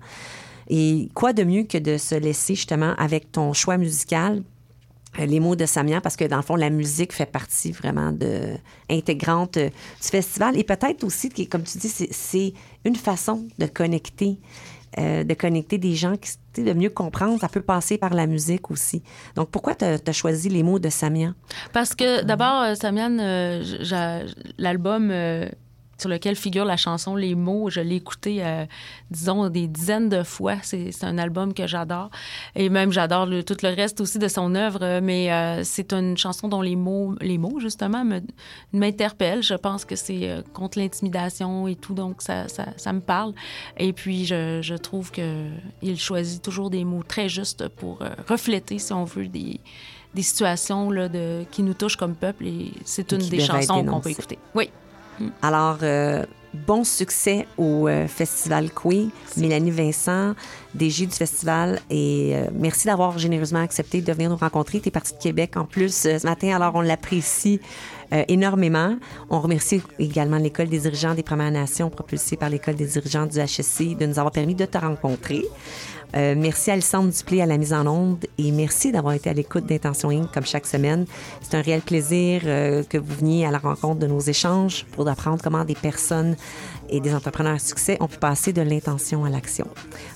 [0.67, 4.43] Et quoi de mieux que de se laisser justement avec ton choix musical
[5.19, 8.11] euh, les mots de Samia parce que dans le fond la musique fait partie vraiment
[8.11, 8.55] de
[8.89, 14.37] intégrante euh, du festival et peut-être aussi comme tu dis c'est une façon de connecter
[14.97, 16.31] euh, de connecter des gens qui
[16.63, 19.03] de mieux comprendre ça peut passer par la musique aussi.
[19.35, 21.33] Donc pourquoi tu as choisi les mots de Samia?
[21.73, 23.63] Parce que d'abord, euh, Samian, euh,
[24.57, 25.11] l'album
[25.97, 28.65] sur lequel figure la chanson Les mots, je l'ai écouté, euh,
[29.11, 30.55] disons, des dizaines de fois.
[30.61, 32.09] C'est un album que j'adore.
[32.55, 34.99] Et même, j'adore tout le reste aussi de son œuvre.
[35.01, 38.21] Mais euh, c'est une chanson dont les mots, les mots justement, me-
[38.73, 39.43] m'interpellent.
[39.43, 43.33] Je pense que c'est euh, contre l'intimidation et tout, donc ça, ça, ça me parle.
[43.77, 48.91] Et puis, je, je trouve qu'il choisit toujours des mots très justes pour refléter, si
[48.93, 49.59] on veut, des
[50.13, 53.99] des situations là, de, qui nous touchent comme peuple et c'est une des chansons qu'on
[53.99, 54.39] peut écouter.
[54.55, 54.69] Oui.
[55.41, 59.07] Alors, euh, bon succès au euh, Festival Coué.
[59.37, 60.33] Mélanie Vincent,
[60.73, 61.79] DG du festival.
[61.89, 64.79] Et euh, merci d'avoir généreusement accepté de venir nous rencontrer.
[64.79, 67.59] Tu es partie de Québec en plus ce matin, alors on l'apprécie
[68.27, 68.95] énormément.
[69.31, 73.39] On remercie également l'École des dirigeants des Premières Nations, propulsée par l'École des dirigeants du
[73.39, 75.43] HSC, de nous avoir permis de te rencontrer.
[76.15, 79.33] Euh, merci à Alessandre Duplé à la mise en onde et merci d'avoir été à
[79.33, 80.31] l'écoute d'Intention Inc.
[80.31, 81.05] comme chaque semaine.
[81.41, 85.07] C'est un réel plaisir euh, que vous veniez à la rencontre de nos échanges pour
[85.09, 86.35] apprendre comment des personnes
[86.89, 89.67] et des entrepreneurs à succès ont pu passer de l'intention à l'action.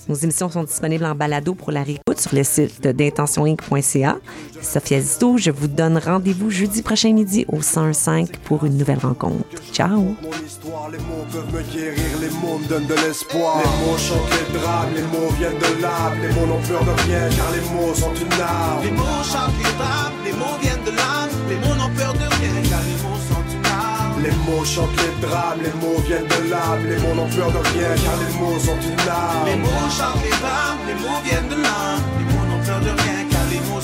[0.08, 4.18] Nos émissions sont disponibles en balado pour la réécoute sur le site d'intentioninc.ca.
[4.62, 9.44] Sophia Zito, je vous donne rendez-vous jeudi prochain midi au 105 pour une nouvelle rencontre.
[9.72, 10.14] Ciao!
[10.90, 11.54] Les mots peuvent
[14.30, 15.82] les drames, les mots viennent de
[16.22, 18.82] les mots n'ont peur de rien car les mots sont une arme.
[18.82, 22.26] Les mots chantent les drames, les mots viennent de l'âme, les mots n'ont peur de
[22.38, 24.22] rien car les mots sont une arme.
[24.22, 27.60] Les mots chantent les drames, les mots viennent de l'âme, les mots n'ont peur de
[27.72, 29.46] rien car les mots sont une arme.
[29.46, 32.92] Les mots chantent les drames, les mots viennent de l'âme, les mots n'ont peur de
[33.02, 33.09] rien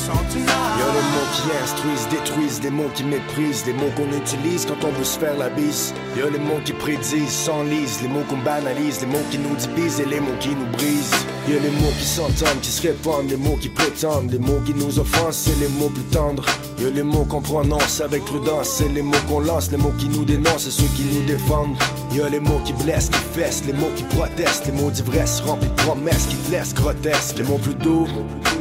[0.07, 4.87] Y'a les mots qui instruisent, détruisent, les mots qui méprisent, les mots qu'on utilise quand
[4.87, 5.95] on veut se faire la bise.
[6.17, 10.01] Y'a les mots qui prédisent, s'enlisent, les mots qu'on banalise, les mots qui nous divisent
[10.01, 11.11] et les mots qui nous brisent.
[11.49, 14.75] Y'a les mots qui s'entendent, qui se répandent, les mots qui prétendent, les mots qui
[14.75, 16.47] nous offensent et les mots plus tendres.
[16.79, 20.09] Y'a les mots qu'on prononce avec prudence, c'est les mots qu'on lance, les mots qui
[20.09, 21.77] nous dénoncent et ceux qui nous défendent.
[22.13, 25.69] Y'a les mots qui blessent, qui fessent, les mots qui protestent, les mots d'ivresse remplis
[25.69, 27.39] de promesses qui te laissent grotesques.
[27.39, 28.07] Les mots plus doux,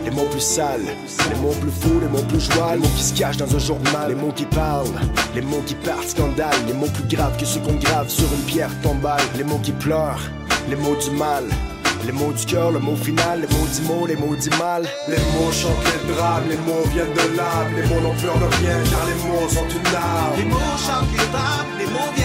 [0.06, 0.86] les mots plus sales,
[1.30, 3.60] les mots plus fous, les mots plus joyeux, les mots qui se cachent dans un
[3.60, 4.88] journal, les mots qui parlent,
[5.34, 8.44] les mots qui partent scandale, les mots plus graves que ceux qu'on grave sur une
[8.46, 10.22] pierre tombale, les mots qui pleurent,
[10.70, 11.44] les mots du mal.
[12.06, 14.84] Les mots du cœur, le mot final, les mots du mot, les mots du mal.
[15.08, 18.46] Les mots chantent les drames, les mots viennent de l'âme, les mots n'ont peur de
[18.58, 20.38] rien car les mots sont une arme.
[20.38, 22.25] Les mots chantent les drames, les mots viennent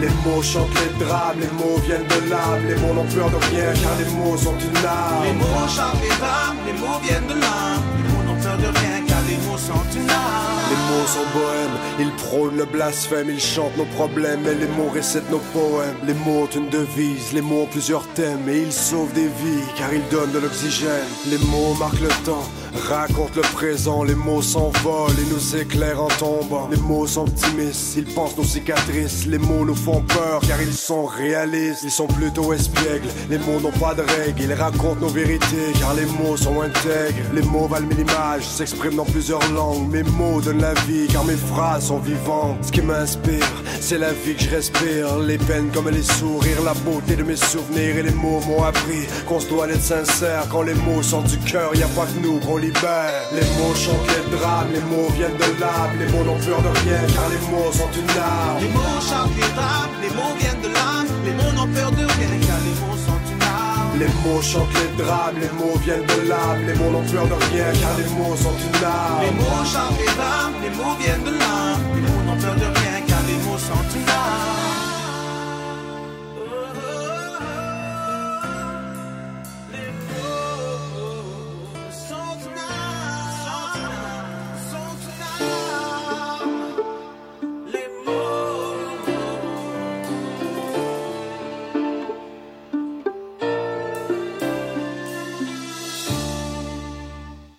[0.00, 3.36] Les mots chantent les drames, les mots viennent de l'âme, les mots n'ont peur de
[3.36, 5.24] rien car les mots sont une arme.
[5.24, 8.78] Les mots chantent les drames, les mots viennent de l'âme, les mots n'ont peur de
[8.78, 10.60] rien car les mots sont une arme.
[10.70, 14.88] Les mots sont bohèmes, ils prônent le blasphème, ils chantent nos problèmes et les mots
[14.88, 15.96] récitent nos poèmes.
[16.06, 19.68] Les mots ont une devise, les mots ont plusieurs thèmes et ils sauvent des vies
[19.76, 21.08] car ils donnent de l'oxygène.
[21.28, 22.48] Les mots marquent le temps,
[22.88, 26.68] racontent le présent, les mots s'envolent et nous éclairent en tombant.
[26.70, 30.72] Les mots sont optimistes, ils pensent nos cicatrices, les mots nous font peur car ils
[30.72, 33.08] sont réalistes, ils sont plutôt espiègles.
[33.28, 37.16] Les mots n'ont pas de règles, ils racontent nos vérités car les mots sont intègres.
[37.34, 39.90] Les mots valent mille images, s'expriment dans plusieurs langues.
[39.90, 42.58] Mes mots donnent la vie car mes phrases sont vivantes.
[42.62, 45.18] Ce qui m'inspire, c'est la vie que je respire.
[45.18, 49.06] Les peines comme les sourires, la beauté de mes souvenirs et les mots m'ont appris
[49.26, 50.46] qu'on se doit être sincère.
[50.50, 53.24] Quand les mots sont du cœur, y a pas que nous libère.
[53.32, 55.94] Les mots chantent les drames, les mots viennent de l'âme.
[55.98, 58.60] Les mots n'ont peur de rien car les mots sont une arme.
[58.60, 62.04] Les mots chantent les drames, les mots viennent de l'âme, les mots n'ont peur de
[62.04, 63.98] rien car les mots sont une arme.
[63.98, 66.60] Les mots chantent les drames, les mots viennent de l'âme.
[66.66, 69.22] Les mots n'ont peur de rien car les mots sont une arme.
[69.24, 72.68] Les mots chantent les drames, les mots viennent de l'âme, les mots n'ont peur de
[72.78, 74.49] rien car les mots sont une arme.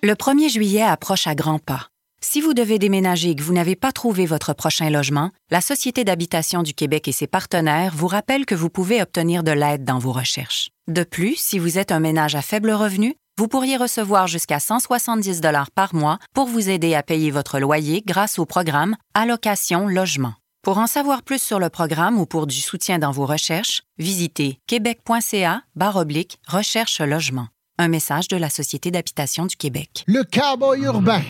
[0.03, 1.89] Le 1er juillet approche à grands pas.
[2.23, 6.03] Si vous devez déménager et que vous n'avez pas trouvé votre prochain logement, la Société
[6.03, 9.99] d'habitation du Québec et ses partenaires vous rappellent que vous pouvez obtenir de l'aide dans
[9.99, 10.69] vos recherches.
[10.87, 15.39] De plus, si vous êtes un ménage à faible revenu, vous pourriez recevoir jusqu'à 170
[15.39, 20.33] dollars par mois pour vous aider à payer votre loyer grâce au programme Allocation Logement.
[20.63, 24.57] Pour en savoir plus sur le programme ou pour du soutien dans vos recherches, visitez
[24.65, 25.61] québec.ca
[25.95, 27.49] oblique recherche logement.
[27.78, 30.03] Un message de la Société d'habitation du Québec.
[30.05, 31.22] Le cowboy urbain.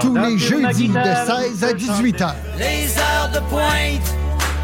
[0.00, 2.36] Tous les jeudis de 16 à 18 heures.
[2.56, 4.14] Les heures de pointe,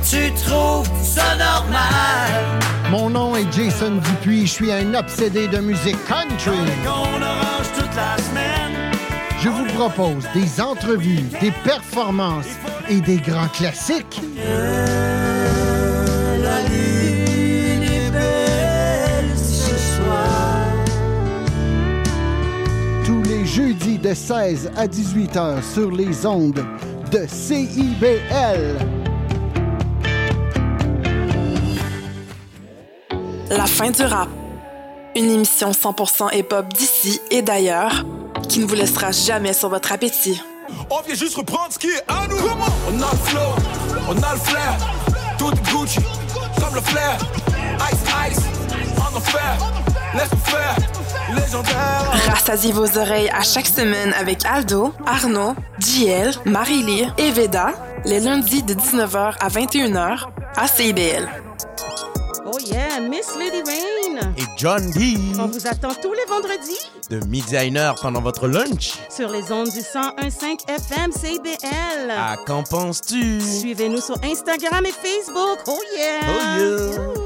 [0.09, 2.61] tu trouves ça normal.
[2.90, 6.57] Mon nom est Jason Dupuis, je suis un obsédé de musique country.
[9.40, 12.47] Je vous propose des entrevues, des performances
[12.88, 14.20] et des grands classiques.
[14.36, 15.15] La
[23.57, 26.62] Jeudis de 16 à 18 heures sur les ondes
[27.11, 28.76] de CIBL.
[33.48, 34.28] La fin du rap.
[35.14, 38.04] Une émission 100% hip-hop d'ici et d'ailleurs
[38.46, 40.38] qui ne vous laissera jamais sur votre appétit.
[40.90, 42.36] On vient juste reprendre ce qui est à nous.
[42.36, 43.40] on a le flow,
[44.07, 44.76] on a le flair.
[45.38, 46.00] Tout est Gucci,
[46.61, 47.16] comme le flair.
[47.90, 48.44] Ice, ice,
[48.98, 49.57] en enfer.
[50.14, 50.76] Laisse-nous faire,
[51.34, 52.10] légendaire.
[52.30, 57.72] Rassasiez vos oreilles à chaque semaine avec Aldo, Arnaud, JL, Marie-Lee et Veda,
[58.04, 61.28] les lundis de 19h à 21h à CIBL.
[62.48, 64.32] Oh yeah, Miss Lady Rain.
[64.38, 65.16] Et John D.
[65.40, 66.78] On vous attend tous les vendredis
[67.10, 68.92] De midi à une heure pendant votre lunch.
[69.10, 72.10] sur les ondes du 101.5 FM CBL.
[72.10, 73.40] À qu'en penses-tu?
[73.40, 75.58] Suivez-nous sur Instagram et Facebook.
[75.66, 76.20] Oh yeah.
[76.28, 77.25] Oh yeah.